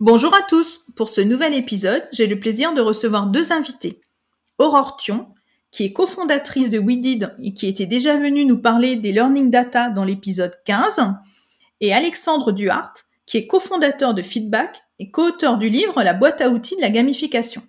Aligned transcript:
Bonjour 0.00 0.34
à 0.34 0.40
tous 0.40 0.80
Pour 0.96 1.10
ce 1.10 1.20
nouvel 1.20 1.52
épisode, 1.52 2.08
j'ai 2.10 2.26
le 2.26 2.40
plaisir 2.40 2.72
de 2.72 2.80
recevoir 2.80 3.26
deux 3.26 3.52
invités. 3.52 4.00
Aurore 4.56 4.96
Thion, 4.96 5.28
qui 5.70 5.84
est 5.84 5.92
cofondatrice 5.92 6.70
de 6.70 6.78
WeDid 6.78 7.36
et 7.42 7.52
qui 7.52 7.66
était 7.66 7.84
déjà 7.84 8.16
venue 8.16 8.46
nous 8.46 8.56
parler 8.56 8.96
des 8.96 9.12
learning 9.12 9.50
data 9.50 9.90
dans 9.90 10.04
l'épisode 10.04 10.58
15, 10.64 11.16
et 11.82 11.92
Alexandre 11.92 12.50
Duhart, 12.52 12.94
qui 13.26 13.36
est 13.36 13.46
cofondateur 13.46 14.14
de 14.14 14.22
Feedback 14.22 14.82
et 15.00 15.10
co-auteur 15.10 15.58
du 15.58 15.68
livre 15.68 16.02
La 16.02 16.14
boîte 16.14 16.40
à 16.40 16.48
outils 16.48 16.76
de 16.76 16.80
la 16.80 16.88
gamification. 16.88 17.60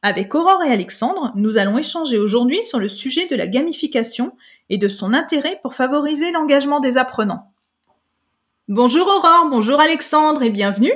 Avec 0.00 0.34
Aurore 0.34 0.62
et 0.62 0.72
Alexandre, 0.72 1.30
nous 1.34 1.58
allons 1.58 1.76
échanger 1.76 2.16
aujourd'hui 2.16 2.64
sur 2.64 2.78
le 2.78 2.88
sujet 2.88 3.26
de 3.26 3.36
la 3.36 3.46
gamification 3.46 4.34
et 4.70 4.78
de 4.78 4.88
son 4.88 5.12
intérêt 5.12 5.60
pour 5.60 5.74
favoriser 5.74 6.32
l'engagement 6.32 6.80
des 6.80 6.96
apprenants. 6.96 7.52
Bonjour 8.66 9.06
Aurore, 9.06 9.48
bonjour 9.50 9.78
Alexandre 9.78 10.42
et 10.42 10.48
bienvenue. 10.48 10.94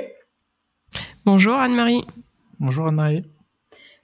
Bonjour 1.25 1.55
Anne-Marie. 1.55 2.05
Bonjour 2.59 2.85
Anne-Marie. 2.87 3.23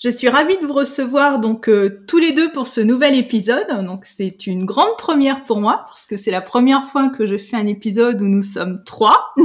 Je 0.04 0.10
suis 0.10 0.28
ravie 0.28 0.58
de 0.58 0.66
vous 0.66 0.74
recevoir 0.74 1.40
donc 1.40 1.70
euh, 1.70 2.04
tous 2.08 2.18
les 2.18 2.32
deux 2.32 2.52
pour 2.52 2.68
ce 2.68 2.82
nouvel 2.82 3.14
épisode. 3.14 3.68
Donc 3.86 4.06
c'est 4.08 4.48
une 4.48 4.66
grande 4.66 4.98
première 4.98 5.44
pour 5.44 5.62
moi 5.62 5.86
parce 5.88 6.08
que 6.08 6.18
c'est 6.18 6.32
la 6.32 6.42
première 6.42 6.86
fois 6.86 7.10
que 7.10 7.28
je 7.28 7.38
fais 7.38 7.58
un 7.58 7.68
épisode 7.68 8.20
où 8.24 8.26
nous 8.26 8.42
sommes 8.42 8.84
trois. 8.86 9.36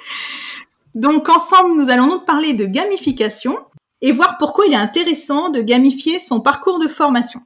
donc 0.96 1.28
ensemble, 1.28 1.80
nous 1.80 1.90
allons 1.90 2.08
donc 2.08 2.26
parler 2.26 2.54
de 2.54 2.66
gamification 2.66 3.56
et 4.00 4.10
voir 4.10 4.36
pourquoi 4.36 4.66
il 4.66 4.72
est 4.72 4.76
intéressant 4.76 5.50
de 5.50 5.60
gamifier 5.60 6.18
son 6.18 6.40
parcours 6.40 6.80
de 6.80 6.88
formation. 6.88 7.40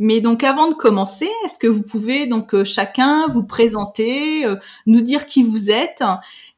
Mais 0.00 0.20
donc 0.20 0.42
avant 0.42 0.66
de 0.66 0.74
commencer, 0.74 1.30
est-ce 1.44 1.60
que 1.60 1.68
vous 1.68 1.82
pouvez 1.82 2.26
donc 2.26 2.56
euh, 2.56 2.64
chacun 2.64 3.28
vous 3.28 3.44
présenter, 3.44 4.44
euh, 4.44 4.56
nous 4.86 5.00
dire 5.00 5.26
qui 5.26 5.44
vous 5.44 5.70
êtes 5.70 6.02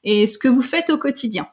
et 0.02 0.26
ce 0.26 0.38
que 0.38 0.48
vous 0.48 0.62
faites 0.62 0.88
au 0.88 0.96
quotidien? 0.96 1.46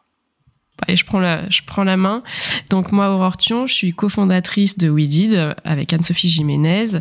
Allez, 0.82 0.98
je 0.98 1.06
prends 1.06 1.84
la, 1.84 1.98
main. 1.98 2.22
Donc 2.70 2.92
moi, 2.92 3.10
Aurore 3.10 3.38
Thion, 3.38 3.66
je 3.66 3.74
suis 3.74 3.94
cofondatrice 3.94 4.78
de 4.78 4.90
WeDid 4.90 5.56
avec 5.64 5.94
Anne-Sophie 5.94 6.30
Jiménez 6.30 7.00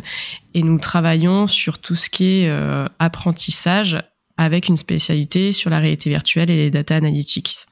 et 0.53 0.63
nous 0.63 0.79
travaillons 0.79 1.45
sur 1.45 1.79
tout 1.79 1.95
ce 1.95 2.09
qui 2.09 2.39
est 2.39 2.49
euh, 2.49 2.87
apprentissage 2.99 4.01
avec 4.37 4.69
une 4.69 4.77
spécialité 4.77 5.51
sur 5.51 5.69
la 5.69 5.79
réalité 5.79 6.09
virtuelle 6.09 6.49
et 6.51 6.55
les 6.55 6.71
data 6.71 6.95
analytics. 6.95 7.67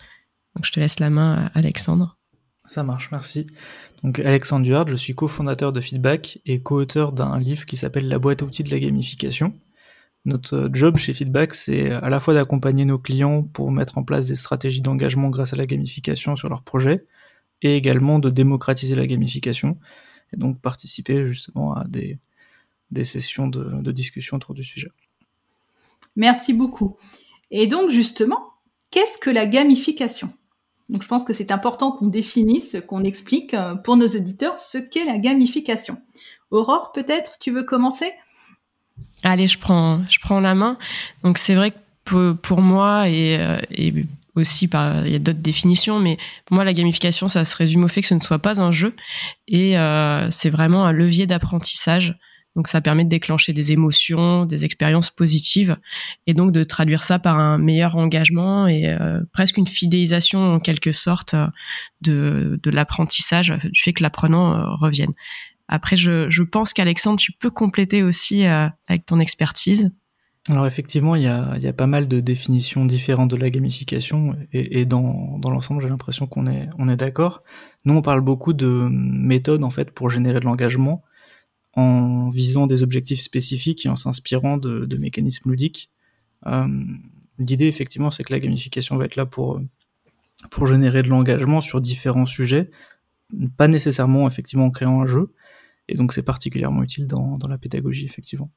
Donc 0.55 0.65
je 0.65 0.71
te 0.71 0.79
laisse 0.79 0.99
la 0.99 1.09
main, 1.09 1.49
Alexandre. 1.55 2.17
Ça 2.65 2.83
marche, 2.83 3.09
merci. 3.11 3.47
Donc 4.03 4.19
Alexandre 4.19 4.65
Duard, 4.65 4.87
je 4.87 4.95
suis 4.95 5.15
cofondateur 5.15 5.71
de 5.71 5.79
Feedback 5.79 6.39
et 6.45 6.61
co-auteur 6.61 7.13
d'un 7.13 7.39
livre 7.39 7.65
qui 7.65 7.77
s'appelle 7.77 8.07
La 8.07 8.19
boîte 8.19 8.41
à 8.41 8.45
outils 8.45 8.63
de 8.63 8.71
la 8.71 8.79
gamification. 8.79 9.53
Notre 10.25 10.69
job 10.71 10.95
chez 10.97 11.13
Feedback, 11.13 11.53
c'est 11.53 11.91
à 11.91 12.09
la 12.09 12.19
fois 12.19 12.33
d'accompagner 12.33 12.85
nos 12.85 12.97
clients 12.97 13.43
pour 13.43 13.71
mettre 13.71 13.97
en 13.97 14.03
place 14.03 14.27
des 14.27 14.35
stratégies 14.35 14.81
d'engagement 14.81 15.29
grâce 15.29 15.51
à 15.53 15.57
la 15.57 15.65
gamification 15.65 16.35
sur 16.35 16.47
leurs 16.47 16.63
projets, 16.63 17.05
et 17.61 17.75
également 17.75 18.19
de 18.19 18.29
démocratiser 18.29 18.95
la 18.95 19.05
gamification, 19.05 19.77
et 20.33 20.37
donc 20.37 20.61
participer 20.61 21.25
justement 21.25 21.73
à 21.73 21.85
des, 21.85 22.19
sessions 23.03 23.47
de, 23.47 23.81
de 23.81 23.91
discussion 23.91 24.37
autour 24.37 24.53
du 24.53 24.63
sujet. 24.63 24.89
Merci 26.15 26.53
beaucoup. 26.53 26.95
Et 27.51 27.67
donc 27.67 27.89
justement, 27.89 28.53
qu'est-ce 28.91 29.17
que 29.17 29.29
la 29.29 29.45
gamification? 29.45 30.31
Donc 30.89 31.03
je 31.03 31.07
pense 31.07 31.25
que 31.25 31.33
c'est 31.33 31.51
important 31.51 31.91
qu'on 31.91 32.07
définisse, 32.07 32.77
qu'on 32.87 33.03
explique 33.03 33.53
euh, 33.53 33.75
pour 33.75 33.97
nos 33.97 34.07
auditeurs 34.07 34.59
ce 34.59 34.77
qu'est 34.77 35.05
la 35.05 35.17
gamification. 35.17 35.97
Aurore, 36.51 36.91
peut-être, 36.93 37.39
tu 37.39 37.51
veux 37.51 37.63
commencer? 37.63 38.11
Allez, 39.23 39.47
je 39.47 39.57
prends, 39.57 40.03
je 40.09 40.19
prends 40.19 40.39
la 40.39 40.53
main. 40.53 40.77
Donc 41.23 41.37
c'est 41.37 41.55
vrai 41.55 41.71
que 41.71 42.33
pour, 42.33 42.61
moi 42.61 43.09
et, 43.09 43.37
euh, 43.39 43.57
et 43.71 43.93
aussi 44.35 44.67
par, 44.67 45.05
il 45.05 45.13
y 45.13 45.15
a 45.15 45.19
d'autres 45.19 45.39
définitions, 45.39 45.99
mais 45.99 46.17
pour 46.45 46.55
moi 46.55 46.65
la 46.65 46.73
gamification, 46.73 47.29
ça 47.29 47.45
se 47.45 47.55
résume 47.55 47.85
au 47.85 47.87
fait 47.87 48.01
que 48.01 48.07
ce 48.07 48.15
ne 48.15 48.19
soit 48.19 48.39
pas 48.39 48.61
un 48.61 48.71
jeu 48.71 48.95
et 49.47 49.77
euh, 49.77 50.29
c'est 50.29 50.49
vraiment 50.49 50.85
un 50.85 50.91
levier 50.91 51.25
d'apprentissage. 51.25 52.17
Donc 52.55 52.67
ça 52.67 52.81
permet 52.81 53.03
de 53.03 53.09
déclencher 53.09 53.51
des 53.51 53.71
émotions, 53.71 54.45
des 54.45 54.63
expériences 54.63 55.09
positives 55.09 55.75
et 56.27 56.35
donc 56.35 56.51
de 56.51 56.63
traduire 56.63 57.01
ça 57.01 57.17
par 57.17 57.39
un 57.39 57.57
meilleur 57.57 57.95
engagement 57.95 58.67
et 58.67 58.89
euh, 58.89 59.21
presque 59.31 59.57
une 59.57 59.65
fidélisation 59.65 60.53
en 60.53 60.59
quelque 60.59 60.91
sorte 60.91 61.33
de, 62.01 62.59
de 62.61 62.69
l'apprentissage, 62.69 63.57
du 63.63 63.81
fait 63.81 63.93
que 63.93 64.03
l'apprenant 64.03 64.75
revienne. 64.77 65.13
Après, 65.73 65.95
je, 65.95 66.43
pense 66.43 66.71
qu'Alexandre, 66.71 67.17
tu 67.17 67.31
peux 67.31 67.49
compléter 67.49 68.03
aussi 68.03 68.45
euh, 68.45 68.67
avec 68.85 69.07
ton 69.07 69.19
expertise. 69.19 69.91
Alors 70.47 70.67
effectivement, 70.67 71.15
il 71.15 71.23
y 71.23 71.27
a, 71.27 71.73
pas 71.73 71.87
mal 71.87 72.07
de 72.07 72.19
définitions 72.19 72.85
différentes 72.85 73.31
de 73.31 73.37
la 73.37 73.49
gamification 73.49 74.35
et, 74.51 74.85
dans, 74.85 75.39
l'ensemble, 75.43 75.81
j'ai 75.81 75.89
l'impression 75.89 76.27
qu'on 76.27 76.45
est, 76.45 76.95
d'accord. 76.95 77.41
Nous, 77.85 77.95
on 77.95 78.03
parle 78.03 78.21
beaucoup 78.21 78.53
de 78.53 78.87
méthodes 78.91 79.63
en 79.63 79.71
fait 79.71 79.89
pour 79.89 80.11
générer 80.11 80.39
de 80.39 80.45
l'engagement 80.45 81.01
en 81.73 82.29
visant 82.29 82.67
des 82.67 82.83
objectifs 82.83 83.21
spécifiques 83.21 83.87
et 83.87 83.89
en 83.89 83.95
s'inspirant 83.95 84.57
de, 84.57 84.85
de, 84.85 84.97
mécanismes 84.97 85.49
ludiques. 85.49 85.89
Euh, 86.45 86.67
L'idée, 87.39 87.65
effectivement, 87.65 88.11
c'est 88.11 88.23
que 88.23 88.31
la 88.31 88.39
gamification 88.39 88.95
va 88.95 89.05
être 89.05 89.15
là 89.15 89.25
pour, 89.25 89.59
pour 90.51 90.67
générer 90.67 91.01
de 91.01 91.07
l'engagement 91.07 91.61
sur 91.61 91.81
différents 91.81 92.27
sujets, 92.27 92.69
pas 93.57 93.67
nécessairement 93.67 94.27
effectivement 94.27 94.65
en 94.65 94.69
créant 94.69 95.01
un 95.01 95.07
jeu, 95.07 95.33
et 95.87 95.95
donc 95.95 96.13
c'est 96.13 96.23
particulièrement 96.23 96.83
utile 96.83 97.07
dans, 97.07 97.37
dans, 97.37 97.47
la 97.47 97.57
pédagogie, 97.57 98.05
effectivement. 98.05 98.49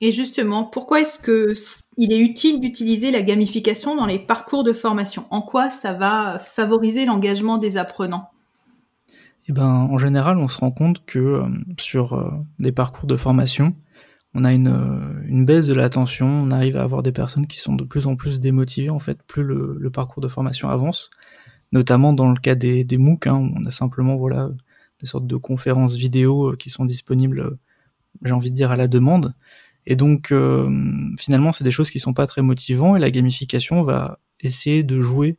Et 0.00 0.10
justement, 0.10 0.64
pourquoi 0.64 1.00
est-ce 1.00 1.20
que 1.20 1.54
il 1.96 2.12
est 2.12 2.18
utile 2.18 2.60
d'utiliser 2.60 3.12
la 3.12 3.22
gamification 3.22 3.94
dans 3.96 4.06
les 4.06 4.18
parcours 4.18 4.64
de 4.64 4.72
formation? 4.72 5.26
En 5.30 5.42
quoi 5.42 5.70
ça 5.70 5.92
va 5.92 6.40
favoriser 6.40 7.04
l'engagement 7.04 7.56
des 7.56 7.76
apprenants? 7.76 8.28
Eh 9.48 9.52
ben, 9.52 9.88
en 9.90 9.98
général, 9.98 10.38
on 10.38 10.48
se 10.48 10.58
rend 10.58 10.70
compte 10.70 11.04
que 11.04 11.18
euh, 11.18 11.48
sur 11.78 12.14
euh, 12.14 12.30
des 12.58 12.72
parcours 12.72 13.06
de 13.06 13.16
formation, 13.16 13.74
on 14.34 14.44
a 14.44 14.52
une, 14.52 14.68
euh, 14.68 15.22
une 15.26 15.44
baisse 15.44 15.66
de 15.66 15.74
l'attention, 15.74 16.26
on 16.26 16.50
arrive 16.50 16.76
à 16.76 16.82
avoir 16.82 17.02
des 17.02 17.12
personnes 17.12 17.46
qui 17.46 17.58
sont 17.58 17.74
de 17.74 17.84
plus 17.84 18.06
en 18.06 18.16
plus 18.16 18.40
démotivées 18.40 18.90
en 18.90 19.00
fait, 19.00 19.22
plus 19.24 19.42
le, 19.42 19.76
le 19.78 19.90
parcours 19.90 20.22
de 20.22 20.28
formation 20.28 20.68
avance, 20.68 21.10
notamment 21.72 22.12
dans 22.12 22.30
le 22.30 22.38
cas 22.38 22.54
des, 22.54 22.84
des 22.84 22.98
MOOC, 22.98 23.26
hein, 23.26 23.50
on 23.56 23.64
a 23.64 23.70
simplement 23.70 24.16
voilà 24.16 24.48
des 25.02 25.08
sortes 25.08 25.26
de 25.26 25.36
conférences 25.36 25.96
vidéo 25.96 26.52
euh, 26.52 26.56
qui 26.56 26.70
sont 26.70 26.84
disponibles, 26.84 27.40
euh, 27.40 27.58
j'ai 28.22 28.32
envie 28.32 28.50
de 28.50 28.56
dire, 28.56 28.70
à 28.70 28.76
la 28.76 28.88
demande. 28.88 29.34
Et 29.84 29.96
donc, 29.96 30.30
euh, 30.30 30.70
finalement, 31.18 31.52
c'est 31.52 31.64
des 31.64 31.72
choses 31.72 31.90
qui 31.90 31.98
sont 31.98 32.14
pas 32.14 32.26
très 32.26 32.40
motivantes 32.40 32.96
et 32.96 33.00
la 33.00 33.10
gamification 33.10 33.82
va 33.82 34.20
essayer 34.40 34.84
de 34.84 35.02
jouer 35.02 35.38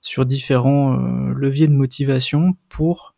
sur 0.00 0.26
différents 0.26 0.96
leviers 0.96 1.68
de 1.68 1.74
motivation 1.74 2.56
pour 2.68 3.14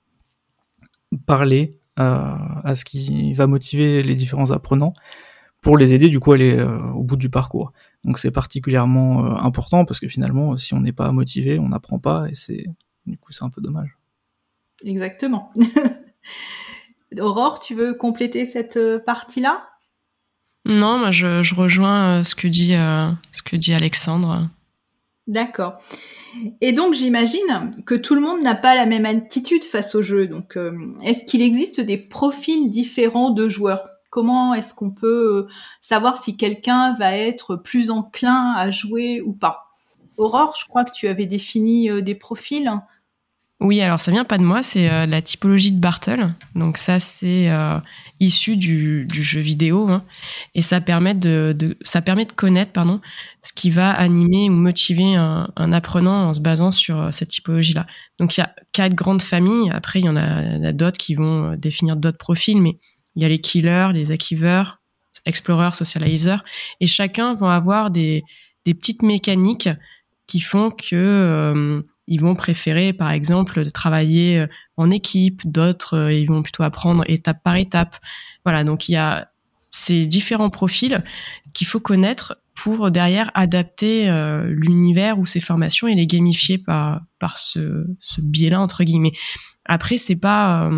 parler 1.26 1.78
à 1.96 2.74
ce 2.74 2.84
qui 2.84 3.32
va 3.32 3.46
motiver 3.46 4.02
les 4.02 4.14
différents 4.14 4.50
apprenants 4.50 4.92
pour 5.62 5.78
les 5.78 5.94
aider 5.94 6.08
du 6.08 6.20
coup 6.20 6.32
à 6.32 6.34
aller 6.34 6.62
au 6.94 7.02
bout 7.02 7.16
du 7.16 7.30
parcours. 7.30 7.72
Donc 8.04 8.18
c'est 8.18 8.30
particulièrement 8.30 9.40
important 9.40 9.86
parce 9.86 9.98
que 9.98 10.08
finalement, 10.08 10.56
si 10.56 10.74
on 10.74 10.80
n'est 10.80 10.92
pas 10.92 11.10
motivé, 11.10 11.58
on 11.58 11.68
n'apprend 11.68 11.98
pas 11.98 12.28
et 12.28 12.34
c'est 12.34 12.66
du 13.06 13.16
coup 13.16 13.32
c'est 13.32 13.44
un 13.44 13.50
peu 13.50 13.62
dommage. 13.62 13.96
Exactement. 14.84 15.52
Aurore, 17.18 17.60
tu 17.60 17.74
veux 17.74 17.94
compléter 17.94 18.44
cette 18.44 18.76
euh, 18.76 18.98
partie-là? 18.98 19.68
Non, 20.66 20.98
moi 20.98 21.10
je, 21.10 21.42
je 21.42 21.54
rejoins 21.54 22.20
euh, 22.20 22.22
ce 22.22 22.34
que 22.34 22.48
dit, 22.48 22.74
euh, 22.74 23.10
ce 23.32 23.42
que 23.42 23.56
dit 23.56 23.74
Alexandre. 23.74 24.48
D'accord. 25.26 25.78
Et 26.60 26.72
donc 26.72 26.94
j'imagine 26.94 27.70
que 27.86 27.94
tout 27.94 28.14
le 28.14 28.20
monde 28.20 28.42
n'a 28.42 28.54
pas 28.54 28.74
la 28.74 28.86
même 28.86 29.06
attitude 29.06 29.64
face 29.64 29.94
au 29.94 30.02
jeu. 30.02 30.26
Donc 30.26 30.56
euh, 30.56 30.72
est-ce 31.02 31.24
qu'il 31.24 31.42
existe 31.42 31.80
des 31.80 31.98
profils 31.98 32.70
différents 32.70 33.30
de 33.30 33.48
joueurs? 33.48 33.88
Comment 34.10 34.54
est-ce 34.54 34.74
qu'on 34.74 34.90
peut 34.90 35.48
savoir 35.80 36.22
si 36.22 36.36
quelqu'un 36.36 36.94
va 36.94 37.16
être 37.16 37.56
plus 37.56 37.90
enclin 37.90 38.52
à 38.56 38.70
jouer 38.70 39.20
ou 39.20 39.32
pas? 39.32 39.76
Aurore, 40.16 40.54
je 40.58 40.66
crois 40.66 40.84
que 40.84 40.92
tu 40.92 41.08
avais 41.08 41.26
défini 41.26 41.90
des 42.02 42.14
profils. 42.14 42.70
Oui, 43.60 43.80
alors 43.80 44.00
ça 44.00 44.10
vient 44.10 44.24
pas 44.24 44.36
de 44.36 44.42
moi, 44.42 44.62
c'est 44.62 44.90
euh, 44.90 45.06
la 45.06 45.22
typologie 45.22 45.72
de 45.72 45.78
Bartle. 45.78 46.34
Donc 46.56 46.76
ça, 46.76 46.98
c'est 46.98 47.48
euh, 47.50 47.78
issu 48.18 48.56
du, 48.56 49.06
jeu 49.10 49.40
vidéo 49.40 49.88
hein. 49.88 50.04
et 50.54 50.60
ça 50.60 50.80
permet 50.80 51.14
de, 51.14 51.76
ça 51.82 52.02
permet 52.02 52.24
de 52.24 52.32
connaître 52.32 52.72
pardon 52.72 53.00
ce 53.42 53.52
qui 53.52 53.70
va 53.70 53.90
animer 53.90 54.50
ou 54.50 54.54
motiver 54.54 55.14
un, 55.14 55.72
apprenant 55.72 56.28
en 56.28 56.34
se 56.34 56.40
basant 56.40 56.72
sur 56.72 57.00
euh, 57.00 57.10
cette 57.12 57.28
typologie-là. 57.28 57.86
Donc 58.18 58.36
il 58.36 58.40
y 58.40 58.42
a 58.42 58.54
quatre 58.72 58.94
grandes 58.94 59.22
familles. 59.22 59.70
Après, 59.70 60.00
il 60.00 60.06
y 60.06 60.08
en 60.08 60.16
a, 60.16 60.72
d'autres 60.72 60.98
qui 60.98 61.14
vont 61.14 61.54
définir 61.54 61.96
d'autres 61.96 62.18
profils, 62.18 62.60
mais 62.60 62.78
il 63.14 63.22
y 63.22 63.24
a 63.24 63.28
les 63.28 63.40
killers, 63.40 63.90
les 63.94 64.10
achievers, 64.10 64.80
explorers, 65.26 65.74
socializers, 65.74 66.44
et 66.80 66.86
chacun 66.86 67.34
va 67.34 67.54
avoir 67.54 67.90
des, 67.90 68.24
des 68.64 68.74
petites 68.74 69.02
mécaniques 69.02 69.68
qui 70.26 70.40
font 70.40 70.70
que 70.70 71.82
ils 72.06 72.20
vont 72.20 72.34
préférer, 72.34 72.92
par 72.92 73.10
exemple, 73.10 73.70
travailler 73.70 74.38
euh, 74.38 74.46
en 74.76 74.90
équipe, 74.90 75.40
d'autres, 75.44 75.96
euh, 75.96 76.12
ils 76.12 76.26
vont 76.26 76.42
plutôt 76.42 76.62
apprendre 76.62 77.04
étape 77.06 77.42
par 77.42 77.56
étape. 77.56 77.96
Voilà, 78.44 78.64
donc 78.64 78.88
il 78.88 78.92
y 78.92 78.96
a 78.96 79.30
ces 79.70 80.06
différents 80.06 80.50
profils 80.50 81.02
qu'il 81.52 81.66
faut 81.66 81.80
connaître 81.80 82.38
pour 82.54 82.90
derrière 82.90 83.30
adapter 83.34 84.08
euh, 84.08 84.46
l'univers 84.48 85.18
ou 85.18 85.26
ces 85.26 85.40
formations 85.40 85.88
et 85.88 85.94
les 85.94 86.06
gamifier 86.06 86.58
par 86.58 87.00
par 87.18 87.36
ce, 87.36 87.86
ce 87.98 88.20
biais-là 88.20 88.60
entre 88.60 88.84
guillemets. 88.84 89.12
Après, 89.64 89.98
c'est 89.98 90.20
pas 90.20 90.70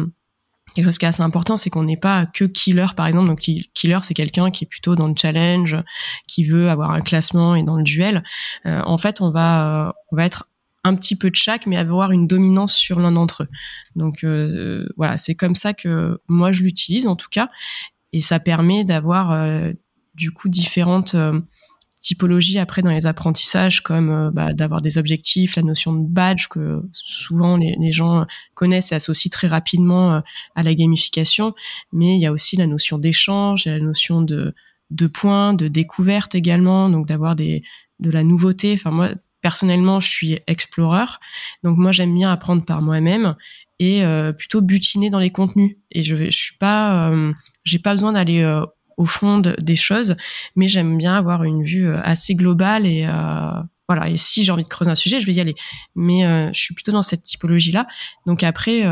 quelque 0.75 0.87
chose 0.87 0.97
qui 0.97 1.05
est 1.05 1.09
assez 1.09 1.23
important, 1.23 1.57
c'est 1.57 1.69
qu'on 1.69 1.83
n'est 1.83 1.97
pas 1.99 2.25
que 2.25 2.45
killer 2.45 2.87
par 2.97 3.07
exemple. 3.07 3.27
Donc 3.27 3.41
killer, 3.41 3.99
c'est 4.01 4.15
quelqu'un 4.15 4.51
qui 4.51 4.65
est 4.65 4.69
plutôt 4.69 4.95
dans 4.95 5.09
le 5.09 5.15
challenge, 5.21 5.77
qui 6.29 6.45
veut 6.45 6.71
avoir 6.71 6.93
un 6.93 7.03
classement 7.03 7.57
et 7.57 7.65
dans 7.65 7.77
le 7.77 7.83
duel. 7.83 8.23
en 8.65 8.97
fait, 8.97 9.21
on 9.21 9.31
va 9.31 9.95
on 10.13 10.17
va 10.17 10.25
être 10.25 10.49
un 10.87 10.95
petit 10.95 11.17
peu 11.17 11.31
de 11.31 11.37
chaque, 11.37 11.67
mais 11.67 11.77
avoir 11.77 12.13
une 12.13 12.27
dominance 12.27 12.75
sur 12.75 13.01
l'un 13.01 13.13
d'entre 13.13 13.45
eux. 13.45 13.49
Donc 13.97 14.25
euh, 14.25 14.89
voilà, 14.97 15.19
c'est 15.19 15.35
comme 15.35 15.55
ça 15.55 15.75
que 15.75 16.21
moi 16.29 16.53
je 16.53 16.63
l'utilise 16.63 17.07
en 17.07 17.17
tout 17.17 17.29
cas, 17.31 17.51
et 18.13 18.21
ça 18.21 18.39
permet 18.39 18.85
d'avoir 18.85 19.33
euh, 19.33 19.73
du 20.15 20.31
coup 20.31 20.49
différentes 20.49 21.15
euh, 21.15 21.41
typologies 22.01 22.61
après 22.61 22.83
dans 22.83 22.91
les 22.91 23.07
apprentissages, 23.07 23.83
comme 23.83 24.31
bah, 24.33 24.53
d'avoir 24.53 24.81
des 24.81 24.97
objectifs, 24.97 25.57
la 25.57 25.63
notion 25.63 25.93
de 25.93 26.07
badge 26.07 26.47
que 26.49 26.83
souvent 26.93 27.57
les, 27.57 27.93
gens 27.93 28.27
connaissent 28.55 28.93
et 28.93 28.95
associent 28.95 29.31
très 29.31 29.49
rapidement 29.49 30.23
à 30.55 30.63
la 30.63 30.75
gamification, 30.75 31.53
mais 31.93 32.15
il 32.15 32.21
y 32.21 32.27
a 32.27 32.31
aussi 32.31 32.57
la 32.57 32.69
notion 32.69 32.99
d'échange, 32.99 33.65
la 33.67 33.81
notion 33.81 34.23
de 34.23 34.55
de 34.91 35.09
points, 35.09 35.53
de 35.53 35.67
découverte 35.67 36.37
également, 36.37 36.89
donc 36.89 37.09
d'avoir 37.09 37.35
de 37.35 37.61
la 38.01 38.23
nouveauté. 38.23 38.75
Enfin 38.75 38.93
moi, 38.93 39.11
personnellement, 39.47 40.01
je 40.01 40.09
suis 40.09 40.41
explorer, 40.49 41.05
donc 41.63 41.79
moi 41.79 41.93
j'aime 41.93 42.13
bien 42.13 42.33
apprendre 42.33 42.65
par 42.65 42.83
moi-même 42.83 43.37
et 43.79 44.03
euh, 44.03 44.33
plutôt 44.33 44.61
butiner 44.61 45.09
dans 45.09 45.21
les 45.21 45.31
contenus. 45.31 45.77
Et 45.93 46.03
je, 46.03 46.17
je 46.17 46.37
suis 46.37 46.57
pas, 46.59 47.09
euh, 47.09 47.33
j'ai 47.63 47.79
pas 47.79 47.93
besoin 47.93 48.11
d'aller 48.11 48.41
euh, 48.41 48.67
au 48.97 49.05
fond 49.05 49.39
des 49.39 49.77
choses, 49.77 50.17
mais 50.57 50.67
j'aime 50.67 50.99
bien 50.99 51.15
avoir 51.15 51.45
une 51.45 51.63
vue 51.63 51.89
assez 51.95 52.35
globale 52.35 52.87
et 52.87 53.07
voilà. 53.89 54.09
Et 54.09 54.17
si 54.17 54.43
j'ai 54.43 54.51
envie 54.51 54.65
de 54.65 54.69
creuser 54.69 54.91
un 54.91 54.97
sujet, 54.97 55.21
je 55.21 55.27
vais 55.27 55.35
y 55.35 55.41
aller. 55.41 55.55
Mais 55.95 56.23
je 56.53 56.59
suis 56.59 56.75
plutôt 56.75 56.91
dans 56.91 57.03
cette 57.03 57.23
typologie-là. 57.23 57.87
Donc 58.27 58.43
après, 58.43 58.85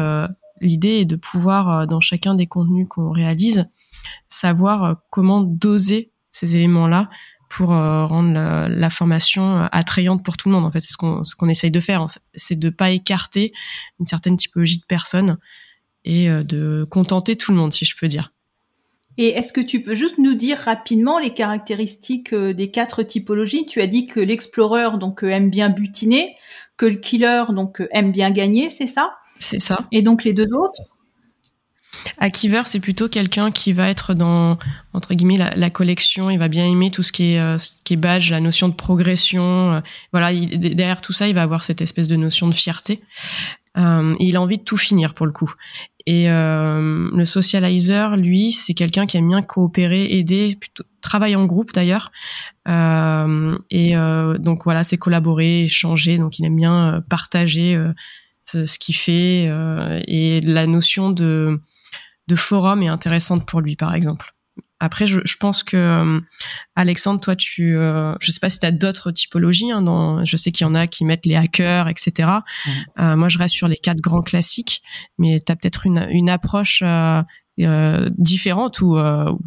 l'idée 0.60 1.00
est 1.00 1.04
de 1.04 1.16
pouvoir 1.16 1.88
dans 1.88 2.00
chacun 2.00 2.36
des 2.36 2.46
contenus 2.46 2.86
qu'on 2.88 3.10
réalise 3.10 3.64
savoir 4.28 5.00
comment 5.10 5.40
doser 5.40 6.12
ces 6.30 6.54
éléments-là 6.54 7.08
pour 7.54 7.72
euh, 7.72 8.04
rendre 8.04 8.32
la, 8.32 8.90
formation 8.90 9.58
euh, 9.58 9.66
attrayante 9.70 10.24
pour 10.24 10.36
tout 10.36 10.48
le 10.48 10.56
monde. 10.56 10.64
En 10.64 10.72
fait, 10.72 10.80
c'est 10.80 10.92
ce 10.92 10.96
qu'on 10.96 11.22
ce 11.22 11.36
qu'on 11.36 11.48
essaye 11.48 11.70
de 11.70 11.78
faire, 11.78 12.04
c'est 12.34 12.58
de 12.58 12.68
pas 12.68 12.90
écarter 12.90 13.52
une 14.00 14.06
certaine 14.06 14.36
typologie 14.36 14.80
de 14.80 14.84
personnes 14.84 15.38
et 16.04 16.28
euh, 16.28 16.42
de 16.42 16.84
contenter 16.90 17.36
tout 17.36 17.52
le 17.52 17.58
monde, 17.58 17.72
si 17.72 17.84
je 17.84 17.96
peux 17.96 18.08
dire. 18.08 18.32
Et 19.18 19.28
est-ce 19.28 19.52
que 19.52 19.60
tu 19.60 19.82
peux 19.82 19.94
juste 19.94 20.18
nous 20.18 20.34
dire 20.34 20.58
rapidement 20.58 21.20
les 21.20 21.32
caractéristiques 21.32 22.34
des 22.34 22.72
quatre 22.72 23.04
typologies? 23.04 23.66
Tu 23.66 23.80
as 23.80 23.86
dit 23.86 24.08
que 24.08 24.18
l'explorer 24.18 24.98
donc 24.98 25.22
aime 25.22 25.48
bien 25.48 25.68
butiner, 25.68 26.34
que 26.76 26.86
le 26.86 26.96
killer 26.96 27.44
donc 27.50 27.84
aime 27.92 28.10
bien 28.10 28.32
gagner, 28.32 28.68
c'est 28.68 28.88
ça? 28.88 29.14
C'est 29.38 29.60
ça. 29.60 29.86
Et 29.92 30.02
donc 30.02 30.24
les 30.24 30.32
deux 30.32 30.48
autres? 30.52 30.82
Akiver, 32.18 32.62
c'est 32.64 32.80
plutôt 32.80 33.08
quelqu'un 33.08 33.50
qui 33.50 33.72
va 33.72 33.88
être 33.88 34.14
dans 34.14 34.58
entre 34.92 35.14
guillemets 35.14 35.38
la, 35.56 35.70
collection. 35.70 36.30
Il 36.30 36.38
va 36.38 36.48
bien 36.48 36.66
aimer 36.66 36.90
tout 36.90 37.02
ce 37.02 37.12
qui 37.12 37.32
est 37.32 37.40
euh, 37.40 37.58
ce 37.58 37.72
qui 37.84 37.94
est 37.94 37.96
badge, 37.96 38.30
la 38.30 38.40
notion 38.40 38.68
de 38.68 38.74
progression. 38.74 39.74
Euh, 39.74 39.80
voilà, 40.12 40.32
derrière 40.32 41.00
tout 41.00 41.12
ça, 41.12 41.28
il 41.28 41.34
va 41.34 41.42
avoir 41.42 41.62
cette 41.62 41.80
espèce 41.80 42.08
de 42.08 42.16
notion 42.16 42.48
de 42.48 42.54
fierté. 42.54 43.02
Euh, 43.76 44.14
il 44.20 44.36
a 44.36 44.40
envie 44.40 44.58
de 44.58 44.62
tout 44.62 44.76
finir 44.76 45.14
pour 45.14 45.26
le 45.26 45.32
coup. 45.32 45.52
Et 46.06 46.26
le 46.26 47.24
socializer, 47.24 48.18
lui, 48.18 48.52
c'est 48.52 48.74
quelqu'un 48.74 49.06
qui 49.06 49.16
aime 49.16 49.28
bien 49.28 49.40
coopérer, 49.40 50.04
aider, 50.18 50.54
plutôt 50.54 50.84
travailler 51.00 51.34
en 51.34 51.46
groupe 51.46 51.72
d'ailleurs. 51.72 52.12
et 52.68 53.94
donc 54.38 54.64
voilà, 54.64 54.84
c'est 54.84 54.98
collaborer, 54.98 55.64
échanger. 55.64 56.18
Donc 56.18 56.38
il 56.38 56.44
aime 56.44 56.56
bien 56.56 57.02
partager 57.08 57.82
ce, 58.44 58.66
ce 58.66 58.78
qu'il 58.78 58.94
fait 58.94 59.50
et 60.06 60.42
la 60.42 60.66
notion 60.66 61.08
de 61.08 61.58
de 62.28 62.36
forum 62.36 62.82
est 62.82 62.88
intéressante 62.88 63.46
pour 63.46 63.60
lui, 63.60 63.76
par 63.76 63.94
exemple. 63.94 64.34
Après, 64.80 65.06
je, 65.06 65.20
je 65.24 65.36
pense 65.36 65.62
que 65.62 65.76
euh, 65.76 66.20
Alexandre, 66.76 67.20
toi, 67.20 67.36
tu, 67.36 67.76
euh, 67.76 68.14
je 68.20 68.30
sais 68.30 68.40
pas 68.40 68.50
si 68.50 68.58
tu 68.58 68.66
as 68.66 68.70
d'autres 68.70 69.10
typologies. 69.10 69.70
Hein, 69.70 69.82
dans, 69.82 70.24
je 70.24 70.36
sais 70.36 70.52
qu'il 70.52 70.66
y 70.66 70.70
en 70.70 70.74
a 70.74 70.86
qui 70.86 71.04
mettent 71.04 71.26
les 71.26 71.36
hackers, 71.36 71.88
etc. 71.88 72.12
Mmh. 72.28 72.70
Euh, 73.00 73.16
moi, 73.16 73.28
je 73.28 73.38
reste 73.38 73.54
sur 73.54 73.68
les 73.68 73.76
quatre 73.76 74.00
grands 74.00 74.22
classiques, 74.22 74.82
mais 75.16 75.40
tu 75.40 75.50
as 75.50 75.56
peut-être 75.56 75.86
une, 75.86 76.06
une 76.10 76.28
approche 76.28 76.82
euh, 76.82 78.10
différente 78.18 78.80
ou 78.80 78.98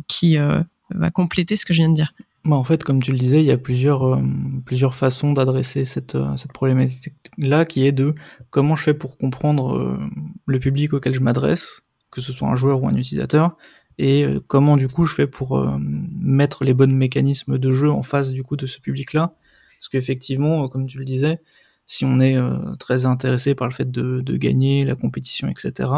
qui 0.08 0.38
va 0.38 1.12
compléter 1.12 1.56
ce 1.56 1.66
que 1.66 1.74
je 1.74 1.82
viens 1.82 1.90
de 1.90 1.96
dire. 1.96 2.14
Bah 2.46 2.56
en 2.56 2.64
fait, 2.64 2.86
comme 2.86 3.04
tu 3.04 3.12
le 3.12 3.18
disais, 3.18 3.42
il 3.42 3.46
y 3.46 3.52
a 3.52 3.58
plusieurs, 3.58 4.22
plusieurs 4.66 4.96
façons 4.96 5.34
d'adresser 5.34 5.84
cette, 5.84 6.18
cette 6.38 6.54
problématique-là, 6.54 7.66
qui 7.66 7.86
est 7.86 7.92
de 7.92 8.16
comment 8.50 8.78
je 8.78 8.84
fais 8.84 8.94
pour 8.94 9.18
comprendre 9.18 10.00
le 10.46 10.60
public 10.60 10.94
auquel 10.94 11.14
je 11.14 11.20
m'adresse 11.20 11.82
que 12.12 12.22
ce 12.22 12.34
soit 12.34 12.48
un 12.48 12.56
joueur 12.56 12.82
ou 12.82 12.88
un 12.88 12.96
utilisateur, 12.96 13.56
et 13.98 14.24
euh, 14.24 14.40
comment 14.46 14.78
du 14.78 14.88
coup 14.88 15.06
je 15.06 15.14
fais 15.14 15.28
pour 15.28 15.58
euh, 15.58 15.78
mettre 15.80 16.64
les 16.64 16.74
bons 16.74 16.94
mécanismes 16.94 17.58
de 17.58 17.72
jeu 17.72 17.92
en 17.92 18.04
face 18.04 18.32
du 18.32 18.44
coup 18.44 18.56
de 18.56 18.68
ce 18.68 18.80
public-là? 18.80 19.34
Parce 19.80 19.90
qu'effectivement, 19.90 20.64
euh, 20.64 20.68
comme 20.68 20.86
tu 20.88 20.98
le 21.00 21.06
disais, 21.06 21.42
si 21.86 22.06
on 22.06 22.20
est 22.20 22.38
très 22.80 23.06
intéressé 23.06 23.56
par 23.56 23.68
le 23.68 23.74
fait 23.74 23.90
de, 23.90 24.38
gagner 24.38 24.84
la 24.84 24.96
compétition, 24.96 25.48
etc., 25.48 25.90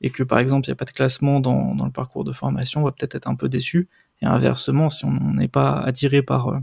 et 0.00 0.10
que 0.10 0.22
par 0.22 0.38
exemple 0.38 0.66
il 0.66 0.70
n'y 0.70 0.72
a 0.72 0.76
pas 0.76 0.86
de 0.86 0.90
classement 0.90 1.40
dans, 1.40 1.74
le 1.84 1.90
parcours 1.90 2.24
de 2.24 2.32
formation, 2.32 2.80
on 2.80 2.84
va 2.84 2.92
peut-être 2.92 3.14
être 3.14 3.28
un 3.28 3.34
peu 3.34 3.48
déçu. 3.50 3.88
Et 4.22 4.26
inversement, 4.26 4.88
si 4.88 5.04
on 5.04 5.34
n'est 5.34 5.48
pas 5.48 5.72
attiré 5.80 6.22
par 6.22 6.60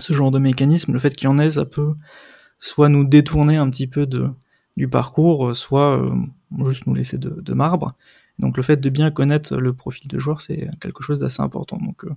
ce 0.00 0.12
genre 0.12 0.32
de 0.32 0.40
mécanisme, 0.40 0.92
le 0.92 0.98
fait 0.98 1.14
qu'il 1.14 1.26
y 1.26 1.28
en 1.28 1.38
ait, 1.38 1.50
ça 1.50 1.64
peut 1.64 1.94
soit 2.58 2.88
nous 2.88 3.04
détourner 3.04 3.56
un 3.56 3.70
petit 3.70 3.86
peu 3.86 4.08
du 4.76 4.88
parcours, 4.88 5.54
soit 5.54 6.02
juste 6.66 6.86
nous 6.86 6.94
laisser 6.94 7.18
de, 7.18 7.54
marbre. 7.54 7.94
Donc 8.38 8.56
le 8.56 8.62
fait 8.62 8.76
de 8.76 8.88
bien 8.90 9.10
connaître 9.10 9.56
le 9.56 9.72
profil 9.72 10.08
de 10.08 10.18
joueur, 10.18 10.40
c'est 10.40 10.68
quelque 10.80 11.02
chose 11.02 11.20
d'assez 11.20 11.42
important. 11.42 11.78
Donc 11.78 12.04
euh, 12.04 12.10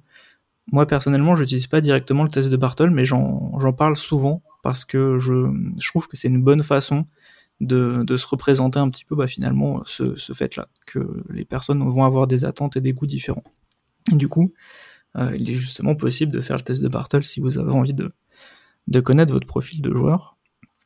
moi 0.72 0.86
personnellement, 0.86 1.36
je 1.36 1.42
n'utilise 1.42 1.68
pas 1.68 1.82
directement 1.82 2.24
le 2.24 2.30
test 2.30 2.50
de 2.50 2.58
Bartle, 2.58 2.90
mais 2.90 3.06
j'en 3.06 3.74
parle 3.78 3.96
souvent 3.96 4.42
parce 4.62 4.86
que 4.86 5.18
je, 5.18 5.50
trouve 5.88 6.08
que 6.08 6.18
c'est 6.18 6.28
une 6.28 6.44
bonne 6.44 6.64
façon 6.64 7.06
de, 7.62 8.06
se 8.18 8.28
représenter 8.28 8.80
un 8.80 8.90
petit 8.90 9.06
peu 9.06 9.16
bah, 9.16 9.28
finalement 9.28 9.82
ce, 9.86 10.16
fait-là, 10.34 10.68
que 10.86 11.24
les 11.30 11.46
personnes 11.46 11.84
vont 11.88 12.04
avoir 12.04 12.28
des 12.28 12.46
attentes 12.46 12.78
et 12.78 12.82
des 12.82 12.94
goûts 12.94 13.08
différents. 13.08 13.44
du 14.12 14.28
coup, 14.28 14.54
euh, 15.18 15.36
il 15.36 15.50
est 15.50 15.56
justement 15.56 15.96
possible 15.96 16.32
de 16.32 16.42
faire 16.42 16.58
le 16.58 16.62
test 16.62 16.82
de 16.82 16.88
Bartle 16.88 17.24
si 17.24 17.40
vous 17.40 17.58
avez 17.58 17.72
envie 17.72 17.94
de, 17.94 18.12
de 18.88 19.00
connaître 19.00 19.34
votre 19.34 19.48
profil 19.48 19.82
de 19.82 19.92
joueur. 19.92 20.38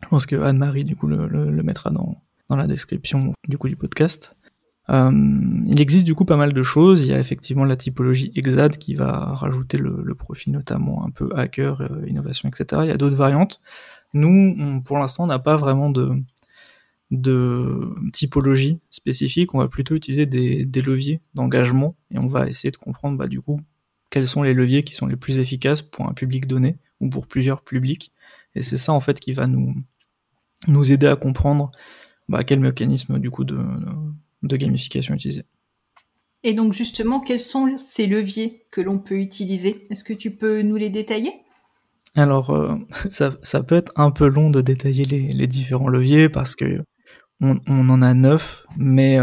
Je 0.01 0.07
pense 0.07 0.25
que 0.25 0.35
Anne-Marie, 0.35 0.83
du 0.83 0.95
coup, 0.95 1.07
le 1.07 1.63
mettra 1.63 1.89
dans, 1.89 2.21
dans 2.49 2.55
la 2.55 2.67
description 2.67 3.33
du 3.47 3.57
coup 3.57 3.69
du 3.69 3.75
podcast. 3.75 4.35
Euh, 4.89 5.11
il 5.65 5.79
existe 5.79 6.03
du 6.03 6.13
coup 6.13 6.25
pas 6.25 6.35
mal 6.35 6.53
de 6.53 6.63
choses. 6.63 7.03
Il 7.03 7.09
y 7.09 7.13
a 7.13 7.19
effectivement 7.19 7.63
la 7.63 7.77
typologie 7.77 8.31
EXAD 8.35 8.77
qui 8.77 8.95
va 8.95 9.31
rajouter 9.31 9.77
le, 9.77 10.15
profil 10.15 10.53
notamment 10.53 11.05
un 11.05 11.09
peu 11.09 11.29
hacker, 11.35 11.81
euh, 11.81 12.07
innovation, 12.07 12.49
etc. 12.49 12.81
Il 12.85 12.89
y 12.89 12.91
a 12.91 12.97
d'autres 12.97 13.15
variantes. 13.15 13.61
Nous, 14.13 14.81
pour 14.85 14.99
l'instant, 14.99 15.23
on 15.23 15.27
n'a 15.27 15.39
pas 15.39 15.55
vraiment 15.55 15.89
de, 15.89 16.23
typologie 18.11 18.79
spécifique. 18.89 19.53
On 19.55 19.59
va 19.59 19.67
plutôt 19.67 19.95
utiliser 19.95 20.25
des, 20.25 20.81
leviers 20.81 21.21
d'engagement 21.33 21.95
et 22.11 22.19
on 22.19 22.27
va 22.27 22.47
essayer 22.47 22.71
de 22.71 22.77
comprendre 22.77 23.17
bah, 23.17 23.27
du 23.27 23.41
coup 23.41 23.61
quels 24.09 24.27
sont 24.27 24.43
les 24.43 24.53
leviers 24.53 24.83
qui 24.83 24.93
sont 24.93 25.07
les 25.07 25.15
plus 25.15 25.39
efficaces 25.39 25.81
pour 25.81 26.07
un 26.07 26.13
public 26.13 26.45
donné 26.45 26.77
ou 26.99 27.09
pour 27.09 27.27
plusieurs 27.27 27.61
publics. 27.61 28.11
Et 28.53 28.61
c'est 28.61 28.77
ça 28.77 28.93
en 28.93 28.99
fait 28.99 29.19
qui 29.19 29.33
va 29.33 29.47
nous 29.47 30.91
aider 30.91 31.07
à 31.07 31.15
comprendre 31.15 31.71
bah, 32.29 32.43
quel 32.43 32.59
mécanisme 32.59 33.19
du 33.19 33.29
coup 33.29 33.43
de, 33.43 33.57
de 34.43 34.57
gamification 34.57 35.13
utiliser. 35.13 35.43
Et 36.43 36.53
donc 36.53 36.73
justement, 36.73 37.19
quels 37.19 37.39
sont 37.39 37.77
ces 37.77 38.05
leviers 38.05 38.65
que 38.71 38.81
l'on 38.81 38.99
peut 38.99 39.19
utiliser? 39.19 39.87
Est-ce 39.89 40.03
que 40.03 40.13
tu 40.13 40.35
peux 40.35 40.61
nous 40.61 40.75
les 40.75 40.89
détailler? 40.89 41.31
Alors, 42.15 42.49
euh, 42.51 42.75
ça, 43.09 43.37
ça, 43.41 43.63
peut 43.63 43.75
être 43.75 43.93
un 43.95 44.11
peu 44.11 44.27
long 44.27 44.49
de 44.49 44.61
détailler 44.61 45.05
les, 45.05 45.33
les 45.33 45.47
différents 45.47 45.87
leviers 45.87 46.29
parce 46.29 46.55
que 46.55 46.83
on, 47.41 47.89
en 47.89 48.01
a 48.01 48.13
neuf, 48.13 48.65
mais 48.77 49.17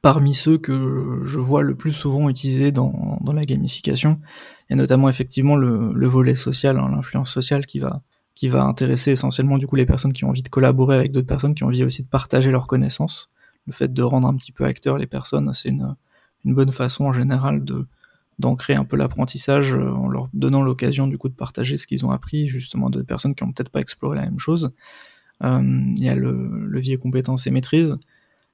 parmi 0.00 0.32
ceux 0.32 0.56
que 0.56 1.20
je 1.22 1.38
vois 1.38 1.62
le 1.62 1.74
plus 1.74 1.92
souvent 1.92 2.30
utilisés 2.30 2.72
dans, 2.72 3.18
dans 3.20 3.34
la 3.34 3.44
gamification, 3.44 4.20
il 4.68 4.72
y 4.72 4.74
a 4.74 4.76
notamment 4.76 5.08
effectivement 5.08 5.56
le, 5.56 5.92
le 5.92 6.06
volet 6.06 6.34
social, 6.34 6.78
hein, 6.78 6.90
l'influence 6.90 7.30
sociale 7.30 7.66
qui 7.66 7.78
va 7.78 8.02
qui 8.34 8.48
va 8.48 8.62
intéresser 8.62 9.12
essentiellement 9.12 9.58
du 9.58 9.66
coup 9.66 9.76
les 9.76 9.86
personnes 9.86 10.12
qui 10.12 10.24
ont 10.24 10.30
envie 10.30 10.42
de 10.42 10.48
collaborer 10.48 10.96
avec 10.96 11.12
d'autres 11.12 11.26
personnes, 11.26 11.54
qui 11.54 11.64
ont 11.64 11.66
envie 11.66 11.84
aussi 11.84 12.02
de 12.02 12.08
partager 12.08 12.50
leurs 12.50 12.66
connaissances. 12.66 13.30
Le 13.66 13.72
fait 13.72 13.92
de 13.92 14.02
rendre 14.02 14.28
un 14.28 14.36
petit 14.36 14.52
peu 14.52 14.64
acteurs 14.64 14.96
les 14.96 15.06
personnes, 15.06 15.52
c'est 15.52 15.68
une, 15.68 15.94
une 16.44 16.54
bonne 16.54 16.72
façon 16.72 17.04
en 17.04 17.12
général 17.12 17.64
de 17.64 17.86
d'ancrer 18.38 18.74
un 18.74 18.86
peu 18.86 18.96
l'apprentissage 18.96 19.74
euh, 19.74 19.92
en 19.92 20.08
leur 20.08 20.28
donnant 20.32 20.62
l'occasion 20.62 21.06
du 21.06 21.18
coup 21.18 21.28
de 21.28 21.34
partager 21.34 21.76
ce 21.76 21.86
qu'ils 21.86 22.06
ont 22.06 22.10
appris 22.10 22.48
justement 22.48 22.88
de 22.88 23.02
personnes 23.02 23.34
qui 23.34 23.44
ont 23.44 23.52
peut-être 23.52 23.68
pas 23.68 23.80
exploré 23.80 24.16
la 24.16 24.24
même 24.24 24.38
chose. 24.38 24.72
Euh, 25.44 25.60
il 25.62 26.02
y 26.02 26.08
a 26.08 26.14
le 26.14 26.66
levier 26.66 26.96
compétences 26.96 27.46
et 27.46 27.50
maîtrise 27.50 27.98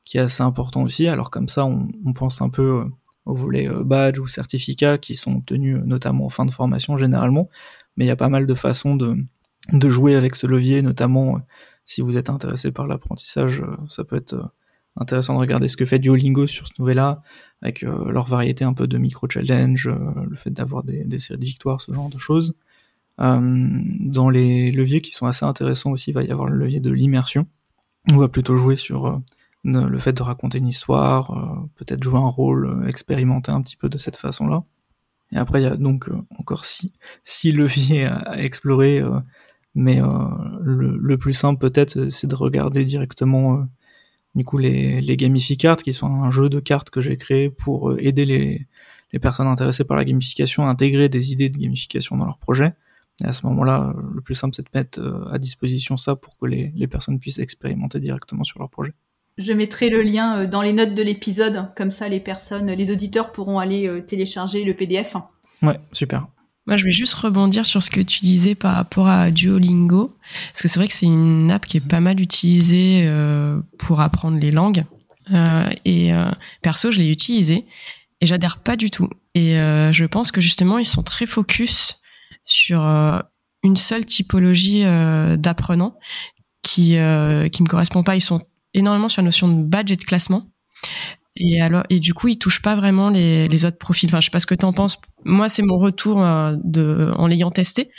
qui 0.04 0.18
est 0.18 0.22
assez 0.22 0.42
important 0.42 0.82
aussi. 0.82 1.06
Alors 1.06 1.30
comme 1.30 1.46
ça, 1.48 1.64
on, 1.64 1.86
on 2.04 2.12
pense 2.12 2.42
un 2.42 2.48
peu 2.48 2.80
euh, 2.80 2.84
au 3.26 3.34
volet 3.34 3.68
badge 3.68 4.18
ou 4.18 4.26
certificat 4.26 4.98
qui 4.98 5.14
sont 5.14 5.36
obtenus 5.36 5.78
notamment 5.84 6.26
en 6.26 6.30
fin 6.30 6.44
de 6.44 6.50
formation 6.50 6.96
généralement, 6.96 7.48
mais 7.96 8.04
il 8.04 8.08
y 8.08 8.12
a 8.12 8.16
pas 8.16 8.28
mal 8.28 8.46
de 8.46 8.54
façons 8.54 8.96
de, 8.96 9.16
de 9.72 9.88
jouer 9.88 10.14
avec 10.14 10.36
ce 10.36 10.46
levier, 10.46 10.82
notamment 10.82 11.40
si 11.84 12.00
vous 12.00 12.16
êtes 12.16 12.30
intéressé 12.30 12.72
par 12.72 12.86
l'apprentissage, 12.86 13.62
ça 13.88 14.04
peut 14.04 14.16
être 14.16 14.48
intéressant 14.96 15.34
de 15.34 15.38
regarder 15.38 15.68
ce 15.68 15.76
que 15.76 15.84
fait 15.84 15.98
Duolingo 15.98 16.46
sur 16.46 16.66
ce 16.66 16.72
nouvel-là, 16.78 17.22
avec 17.62 17.82
euh, 17.82 18.10
leur 18.10 18.26
variété 18.26 18.64
un 18.64 18.72
peu 18.72 18.86
de 18.86 18.98
micro-challenge, 18.98 19.88
euh, 19.88 19.98
le 20.28 20.36
fait 20.36 20.50
d'avoir 20.50 20.82
des, 20.82 21.18
séries 21.18 21.38
de 21.38 21.44
victoires, 21.44 21.80
ce 21.80 21.92
genre 21.92 22.08
de 22.08 22.18
choses. 22.18 22.54
Euh, 23.20 23.80
dans 24.00 24.28
les 24.28 24.70
leviers 24.70 25.00
qui 25.00 25.12
sont 25.12 25.26
assez 25.26 25.44
intéressants 25.44 25.90
aussi, 25.90 26.10
il 26.10 26.14
va 26.14 26.22
y 26.22 26.30
avoir 26.30 26.48
le 26.48 26.56
levier 26.56 26.80
de 26.80 26.90
l'immersion. 26.90 27.46
On 28.12 28.18
va 28.18 28.28
plutôt 28.28 28.56
jouer 28.56 28.76
sur 28.76 29.20
le 29.64 29.98
fait 29.98 30.12
de 30.12 30.22
raconter 30.22 30.58
une 30.58 30.68
histoire, 30.68 31.66
peut-être 31.74 32.04
jouer 32.04 32.20
un 32.20 32.28
rôle, 32.28 32.86
expérimenter 32.86 33.50
un 33.50 33.60
petit 33.62 33.76
peu 33.76 33.88
de 33.88 33.98
cette 33.98 34.14
façon-là. 34.14 34.62
Et 35.32 35.38
après, 35.38 35.60
il 35.60 35.64
y 35.64 35.66
a 35.66 35.76
donc 35.76 36.08
encore 36.38 36.64
six, 36.64 36.92
six 37.24 37.50
leviers 37.50 38.04
à, 38.04 38.38
explorer, 38.38 39.02
mais 39.76 40.00
le, 40.62 40.96
le, 40.96 41.18
plus 41.18 41.34
simple 41.34 41.60
peut-être, 41.60 42.08
c'est 42.08 42.26
de 42.26 42.34
regarder 42.34 42.84
directement 42.84 43.66
du 44.36 44.44
coup 44.44 44.58
les, 44.58 45.00
les 45.00 45.16
gamificards 45.16 45.78
qui 45.78 45.92
sont 45.92 46.06
un 46.06 46.30
jeu 46.30 46.48
de 46.48 46.60
cartes 46.60 46.90
que 46.90 47.00
j'ai 47.00 47.16
créé 47.16 47.50
pour 47.50 47.90
euh, 47.90 47.96
aider 47.98 48.26
les, 48.26 48.66
les 49.12 49.18
personnes 49.18 49.48
intéressées 49.48 49.84
par 49.84 49.96
la 49.96 50.04
gamification 50.04 50.66
à 50.66 50.68
intégrer 50.68 51.08
des 51.08 51.32
idées 51.32 51.48
de 51.48 51.58
gamification 51.58 52.16
dans 52.16 52.26
leur 52.26 52.38
projet. 52.38 52.74
Et 53.24 53.26
à 53.26 53.32
ce 53.32 53.46
moment-là, 53.46 53.94
le 54.14 54.20
plus 54.20 54.34
simple, 54.34 54.54
c'est 54.54 54.62
de 54.62 54.68
mettre 54.74 55.00
euh, 55.00 55.32
à 55.32 55.38
disposition 55.38 55.96
ça 55.96 56.16
pour 56.16 56.36
que 56.36 56.46
les, 56.46 56.70
les, 56.76 56.86
personnes 56.86 57.18
puissent 57.18 57.38
expérimenter 57.38 57.98
directement 57.98 58.44
sur 58.44 58.60
leur 58.60 58.68
projet. 58.68 58.92
Je 59.38 59.54
mettrai 59.54 59.88
le 59.88 60.02
lien 60.02 60.42
euh, 60.42 60.46
dans 60.46 60.60
les 60.60 60.74
notes 60.74 60.94
de 60.94 61.02
l'épisode, 61.02 61.70
comme 61.74 61.90
ça 61.90 62.10
les 62.10 62.20
personnes, 62.20 62.70
les 62.70 62.92
auditeurs 62.92 63.32
pourront 63.32 63.58
aller 63.58 64.02
télécharger 64.06 64.64
le 64.64 64.74
PDF. 64.74 65.16
Ouais, 65.62 65.80
super. 65.92 66.28
Moi, 66.66 66.76
je 66.76 66.84
vais 66.84 66.92
juste 66.92 67.14
rebondir 67.14 67.64
sur 67.64 67.82
ce 67.82 67.90
que 67.90 68.00
tu 68.00 68.20
disais 68.20 68.56
par 68.56 68.74
rapport 68.74 69.06
à 69.06 69.30
Duolingo, 69.30 70.16
parce 70.48 70.62
que 70.62 70.68
c'est 70.68 70.80
vrai 70.80 70.88
que 70.88 70.94
c'est 70.94 71.06
une 71.06 71.50
app 71.50 71.64
qui 71.64 71.76
est 71.76 71.80
pas 71.80 72.00
mal 72.00 72.20
utilisée 72.20 73.04
euh, 73.06 73.60
pour 73.78 74.00
apprendre 74.00 74.38
les 74.40 74.50
langues. 74.50 74.84
Euh, 75.32 75.68
et 75.84 76.12
euh, 76.12 76.30
perso, 76.62 76.90
je 76.90 76.98
l'ai 76.98 77.10
utilisée 77.10 77.66
et 78.20 78.26
j'adhère 78.26 78.58
pas 78.58 78.76
du 78.76 78.90
tout. 78.90 79.08
Et 79.34 79.54
je 79.92 80.04
pense 80.06 80.32
que 80.32 80.40
justement, 80.40 80.78
ils 80.78 80.86
sont 80.86 81.02
très 81.02 81.26
focus 81.26 82.00
sur 82.44 82.80
une 83.62 83.76
seule 83.76 84.06
typologie 84.06 84.82
d'apprenants 85.36 85.98
qui 86.62 86.96
qui 87.52 87.62
me 87.62 87.66
correspond 87.68 88.02
pas. 88.02 88.16
Ils 88.16 88.22
sont 88.22 88.40
énormément 88.72 89.10
sur 89.10 89.20
la 89.20 89.26
notion 89.26 89.48
de 89.48 89.62
badge 89.62 89.92
et 89.92 89.96
de 89.96 90.04
classement. 90.04 90.46
Et 91.38 91.60
alors, 91.60 91.82
et 91.90 92.00
du 92.00 92.14
coup, 92.14 92.28
il 92.28 92.38
touche 92.38 92.62
pas 92.62 92.76
vraiment 92.76 93.10
les, 93.10 93.46
les 93.48 93.64
autres 93.64 93.76
profils. 93.76 94.08
Enfin, 94.08 94.20
je 94.20 94.26
sais 94.26 94.30
pas 94.30 94.40
ce 94.40 94.46
que 94.46 94.54
tu 94.54 94.64
en 94.64 94.72
penses. 94.72 94.98
Moi, 95.24 95.48
c'est 95.48 95.62
mon 95.62 95.76
retour 95.76 96.22
euh, 96.22 96.56
en 97.12 97.26
l'ayant 97.26 97.50
testé. 97.50 97.90